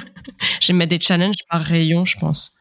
J'aime 0.61 0.77
mettre 0.77 0.91
des 0.91 0.99
challenges 0.99 1.43
par 1.49 1.61
rayon, 1.61 2.05
je 2.05 2.17
pense. 2.17 2.57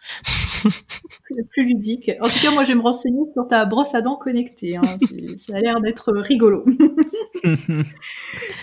plus 1.51 1.65
ludique. 1.65 2.11
En 2.21 2.27
tout 2.27 2.39
cas, 2.43 2.51
moi, 2.51 2.65
je 2.65 2.69
vais 2.69 2.75
me 2.75 2.83
renseigner 2.83 3.23
sur 3.33 3.47
ta 3.47 3.65
brosse 3.65 3.95
à 3.95 4.03
dents 4.03 4.17
connectée. 4.17 4.77
Hein. 4.77 4.83
Ça 5.39 5.55
a 5.57 5.61
l'air 5.61 5.81
d'être 5.81 6.13
rigolo. 6.13 6.65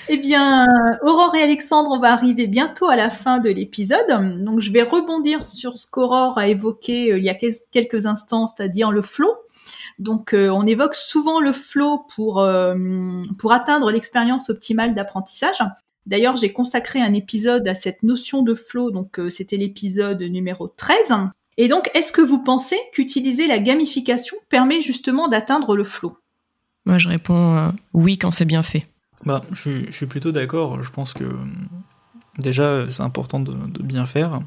eh 0.10 0.18
bien, 0.18 0.68
Aurore 1.04 1.36
et 1.36 1.42
Alexandre, 1.42 1.90
on 1.92 2.00
va 2.00 2.12
arriver 2.12 2.48
bientôt 2.48 2.90
à 2.90 2.96
la 2.96 3.10
fin 3.10 3.40
de 3.40 3.50
l'épisode. 3.50 4.44
Donc, 4.44 4.60
je 4.60 4.72
vais 4.72 4.84
rebondir 4.84 5.46
sur 5.46 5.78
ce 5.78 5.88
qu'Aurore 5.90 6.38
a 6.38 6.48
évoqué 6.48 7.14
euh, 7.14 7.18
il 7.18 7.24
y 7.24 7.30
a 7.30 7.36
quelques 7.72 8.06
instants, 8.06 8.48
c'est-à-dire 8.48 8.92
le 8.92 9.02
flow. 9.02 9.32
Donc, 10.00 10.34
euh, 10.34 10.50
on 10.50 10.66
évoque 10.66 10.96
souvent 10.96 11.40
le 11.40 11.54
flow 11.54 12.06
pour, 12.16 12.40
euh, 12.40 12.76
pour 13.38 13.54
atteindre 13.54 13.92
l'expérience 13.92 14.50
optimale 14.50 14.94
d'apprentissage. 14.94 15.60
D'ailleurs, 16.06 16.36
j'ai 16.36 16.52
consacré 16.52 17.02
un 17.02 17.14
épisode 17.14 17.68
à 17.68 17.76
cette 17.76 18.04
notion 18.04 18.42
de 18.42 18.54
flow, 18.54 18.92
donc 18.92 19.20
euh, 19.20 19.30
c'était 19.30 19.58
l'épisode 19.58 20.22
numéro 20.22 20.68
13. 20.68 20.98
Et 21.58 21.68
donc, 21.68 21.90
est-ce 21.94 22.12
que 22.12 22.22
vous 22.22 22.44
pensez 22.44 22.78
qu'utiliser 22.94 23.48
la 23.48 23.60
gamification 23.60 24.36
permet 24.50 24.82
justement 24.82 25.28
d'atteindre 25.28 25.76
le 25.76 25.84
flow? 25.84 26.18
Moi, 26.86 26.98
je 26.98 27.08
réponds 27.08 27.74
oui 27.94 28.18
quand 28.18 28.32
c'est 28.32 28.46
bien 28.46 28.64
fait. 28.64 28.88
Bah, 29.26 29.44
je, 29.52 29.90
suis 29.92 30.06
plutôt 30.06 30.32
d'accord. 30.32 30.84
Je 30.84 30.92
pense 30.92 31.14
que 31.14 31.26
déjà, 32.40 32.86
c'est 32.90 33.04
important 33.04 33.40
de, 33.40 33.54
de, 33.54 33.84
bien 33.84 34.06
faire. 34.06 34.42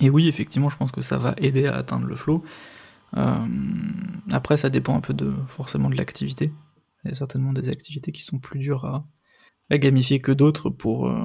Et 0.00 0.10
oui, 0.10 0.28
effectivement, 0.28 0.70
je 0.70 0.76
pense 0.76 0.92
que 0.92 1.02
ça 1.02 1.18
va 1.18 1.34
aider 1.36 1.66
à 1.66 1.76
atteindre 1.76 2.06
le 2.06 2.16
flow. 2.16 2.42
Euh, 3.16 3.46
après, 4.32 4.56
ça 4.56 4.70
dépend 4.70 4.96
un 4.96 5.00
peu 5.00 5.14
de 5.14 5.32
forcément 5.46 5.90
de 5.90 5.96
l'activité. 5.96 6.52
Il 7.04 7.08
y 7.08 7.12
a 7.12 7.14
certainement 7.14 7.52
des 7.52 7.68
activités 7.68 8.12
qui 8.12 8.22
sont 8.22 8.38
plus 8.38 8.58
dures 8.58 8.84
à, 8.86 9.04
gamifier 9.70 10.20
que 10.20 10.32
d'autres 10.32 10.70
pour, 10.70 11.08
euh, 11.08 11.24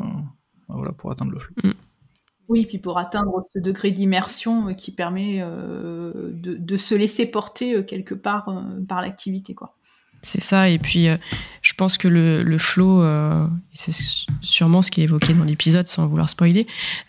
voilà, 0.68 0.92
pour 0.92 1.12
atteindre 1.12 1.32
le 1.32 1.40
flux. 1.40 1.56
Mm. 1.64 1.72
Oui, 2.48 2.66
puis 2.66 2.80
pour 2.80 2.98
atteindre 2.98 3.46
ce 3.54 3.60
degré 3.60 3.92
d'immersion 3.92 4.74
qui 4.74 4.92
permet 4.92 5.38
euh, 5.42 6.32
de, 6.34 6.56
de, 6.56 6.78
se 6.78 6.96
laisser 6.96 7.30
porter 7.30 7.86
quelque 7.86 8.16
part 8.16 8.66
par 8.88 9.02
l'activité, 9.02 9.54
quoi. 9.54 9.76
C'est 10.22 10.42
ça. 10.42 10.70
Et 10.70 10.80
puis, 10.80 11.08
euh, 11.08 11.18
je 11.62 11.74
pense 11.74 11.98
que 11.98 12.08
le, 12.08 12.44
le 12.44 12.58
flow, 12.58 13.02
euh, 13.02 13.48
c'est 13.74 13.96
sûrement 14.42 14.82
ce 14.82 14.92
qui 14.92 15.02
est 15.02 15.06
évoqué 15.06 15.34
dans 15.34 15.46
l'épisode, 15.46 15.88
sans 15.88 16.08
vouloir 16.08 16.30
spoiler, 16.30 16.68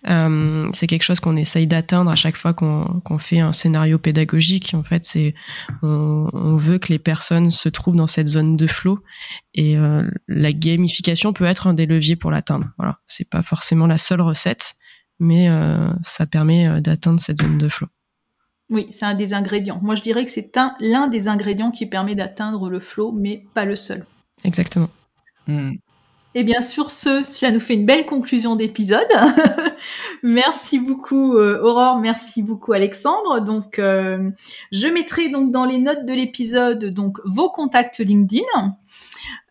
euh, 0.09 0.69
c'est 0.73 0.87
quelque 0.87 1.03
chose 1.03 1.19
qu'on 1.19 1.37
essaye 1.37 1.67
d'atteindre 1.67 2.11
à 2.11 2.15
chaque 2.15 2.37
fois 2.37 2.55
qu'on 2.55 3.19
fait 3.19 3.41
un 3.41 3.53
scénario 3.53 3.99
pédagogique. 3.99 4.75
En 4.75 4.85
fait, 4.85 5.05
c'est 5.05 5.35
on, 5.83 6.29
on, 6.33 6.57
veut 6.57 6.79
que 6.79 6.89
les 6.89 7.01
personnes 7.01 7.51
se 7.51 7.69
trouvent 7.69 7.97
dans 7.97 8.07
cette 8.07 8.29
zone 8.29 8.57
de 8.57 8.67
flow. 8.67 9.01
Et 9.55 9.77
la 10.29 10.53
gamification 10.53 11.33
peut 11.33 11.45
être 11.45 11.67
un 11.67 11.75
des 11.75 11.87
leviers 11.87 12.15
pour 12.15 12.31
l'atteindre. 12.31 12.67
Voilà, 12.79 13.01
c'est 13.07 13.29
pas 13.29 13.43
forcément 13.43 13.89
la 13.89 13.99
seule 13.99 14.21
recette, 14.21 14.75
mais 15.19 15.49
ça 16.03 16.27
permet 16.27 16.81
d'atteindre 16.81 17.19
cette 17.19 17.43
zone 17.43 17.59
de 17.59 17.69
flow. 17.69 17.89
Oui, 18.71 18.87
c'est 18.91 19.05
un 19.05 19.15
des 19.15 19.35
ingrédients. 19.35 19.81
Moi, 19.83 19.97
je 19.97 20.03
dirais 20.03 20.25
que 20.25 20.31
c'est 20.31 20.57
un 20.57 20.75
l'un 20.81 21.09
des 21.09 21.29
ingrédients 21.29 21.71
qui 21.71 21.87
permet 21.87 22.15
d'atteindre 22.15 22.71
le 22.71 22.79
flow, 22.79 23.13
mais 23.13 23.45
pas 23.55 23.65
le 23.65 23.77
seul. 23.77 24.07
Exactement. 24.45 24.89
Hmm. 25.47 25.73
Et 26.37 26.45
bien 26.45 26.63
sur 26.63 26.93
ce, 26.93 27.25
cela 27.25 27.51
nous 27.51 27.59
fait 27.59 27.75
une 27.75 27.87
belle 27.87 28.07
conclusion 28.07 28.55
d'épisode. 28.55 29.09
merci 30.23 30.79
beaucoup 30.79 31.37
euh, 31.37 31.61
Aurore, 31.61 31.99
merci 31.99 32.45
beaucoup 32.45 32.73
Alexandre. 32.73 33.41
Donc 33.41 33.81
euh, 33.81 34.31
je 34.71 34.87
mettrai 34.87 35.31
donc 35.31 35.51
dans 35.51 35.65
les 35.65 35.79
notes 35.79 36.07
de 36.07 36.13
l'épisode 36.13 36.85
donc 36.85 37.19
vos 37.25 37.51
contacts 37.51 37.99
LinkedIn. 37.99 38.77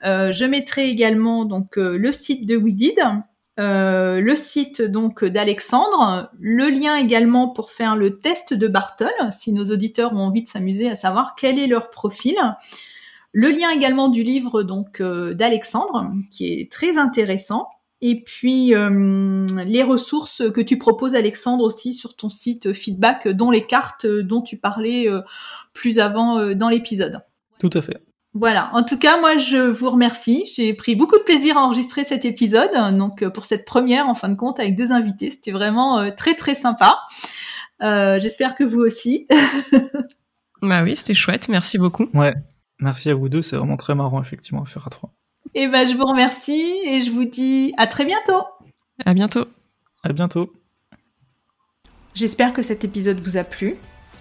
Euh, 0.05 0.32
je 0.32 0.45
mettrai 0.45 0.89
également 0.89 1.43
donc 1.43 1.75
le 1.75 2.12
site 2.13 2.45
de 2.45 2.55
WeDid, 2.55 2.95
le 3.60 4.36
site 4.36 4.82
donc 4.82 5.24
d'Alexandre, 5.26 6.32
le 6.39 6.69
lien 6.69 6.95
également 6.95 7.50
pour 7.50 7.72
faire 7.72 7.95
le 7.95 8.19
test 8.19 8.54
de 8.54 8.67
Bartle 8.67 9.10
si 9.32 9.52
nos 9.52 9.69
auditeurs 9.69 10.13
ont 10.13 10.19
envie 10.19 10.43
de 10.43 10.48
s'amuser 10.50 10.89
à 10.89 10.95
savoir 10.95 11.36
quel 11.36 11.60
est 11.60 11.67
leur 11.67 11.89
profil. 11.89 12.36
Le 13.32 13.50
lien 13.50 13.69
également 13.72 14.10
du 14.10 14.24
livre 14.24 14.63
donc 14.63 15.02
euh, 15.02 15.34
d'Alexandre, 15.34 16.12
qui 16.32 16.48
est 16.48 16.72
très 16.72 16.98
intéressant. 16.98 17.69
Et 18.02 18.24
puis 18.24 18.74
euh, 18.74 19.45
les 19.65 19.84
ressources 19.84 20.41
que 20.52 20.62
tu 20.62 20.78
proposes, 20.78 21.15
Alexandre, 21.15 21.63
aussi 21.63 21.93
sur 21.93 22.15
ton 22.15 22.30
site 22.30 22.74
feedback, 22.74 23.28
dont 23.28 23.52
les 23.52 23.65
cartes 23.65 24.08
dont 24.08 24.41
tu 24.41 24.58
parlais 24.58 25.08
euh, 25.08 25.22
plus 25.74 26.00
avant 26.00 26.54
dans 26.56 26.69
l'épisode. 26.69 27.22
Tout 27.60 27.69
à 27.74 27.82
fait. 27.82 28.02
Voilà. 28.34 28.70
En 28.74 28.84
tout 28.84 28.98
cas, 28.98 29.20
moi, 29.20 29.38
je 29.38 29.58
vous 29.58 29.89
remercie. 29.89 30.46
J'ai 30.56 30.74
pris 30.74 30.96
beaucoup 30.96 31.18
de 31.18 31.24
plaisir 31.24 31.58
à 31.58 31.62
enregistrer 31.62 32.04
cet 32.04 32.26
épisode. 32.26 32.72
Donc, 32.98 33.28
pour 33.30 33.46
cette 33.46 33.65
première, 33.65 34.08
en 34.08 34.13
fin 34.13 34.30
de 34.30 34.36
compte, 34.36 34.60
avec 34.60 34.76
deux 34.76 34.92
invités, 34.92 35.32
c'était 35.32 35.52
vraiment 35.52 36.12
très 36.12 36.36
très 36.36 36.56
sympa. 36.56 37.00
J'espère 37.82 38.56
que 38.56 38.63
vous 38.63 38.80
aussi. 38.80 39.28
bah 40.62 40.84
oui, 40.84 40.96
c'était 40.96 41.15
chouette. 41.15 41.50
Merci 41.50 41.78
beaucoup. 41.78 42.08
Ouais. 42.13 42.34
Merci 42.80 43.10
à 43.10 43.13
vous 43.13 43.28
deux, 43.30 43.42
c'est 43.42 43.58
vraiment 43.58 43.78
très 43.78 43.94
marrant 43.94 44.22
effectivement 44.22 44.62
à 44.62 44.65
faire 44.65 44.88
à 44.88 44.89
trois. 44.89 45.12
Et 45.54 45.63
eh 45.63 45.68
ben 45.68 45.88
je 45.88 45.96
vous 45.96 46.06
remercie 46.06 46.78
et 46.86 47.02
je 47.02 47.12
vous 47.12 47.26
dis 47.26 47.74
à 47.78 47.88
très 47.88 48.06
bientôt. 48.06 48.44
À 49.06 49.13
bientôt. 49.13 49.46
À 50.04 50.13
bientôt. 50.13 50.54
J'espère 52.13 52.54
que 52.54 52.62
cet 52.62 52.84
épisode 52.84 53.20
vous 53.20 53.38
a 53.38 53.44
plu. 53.44 53.76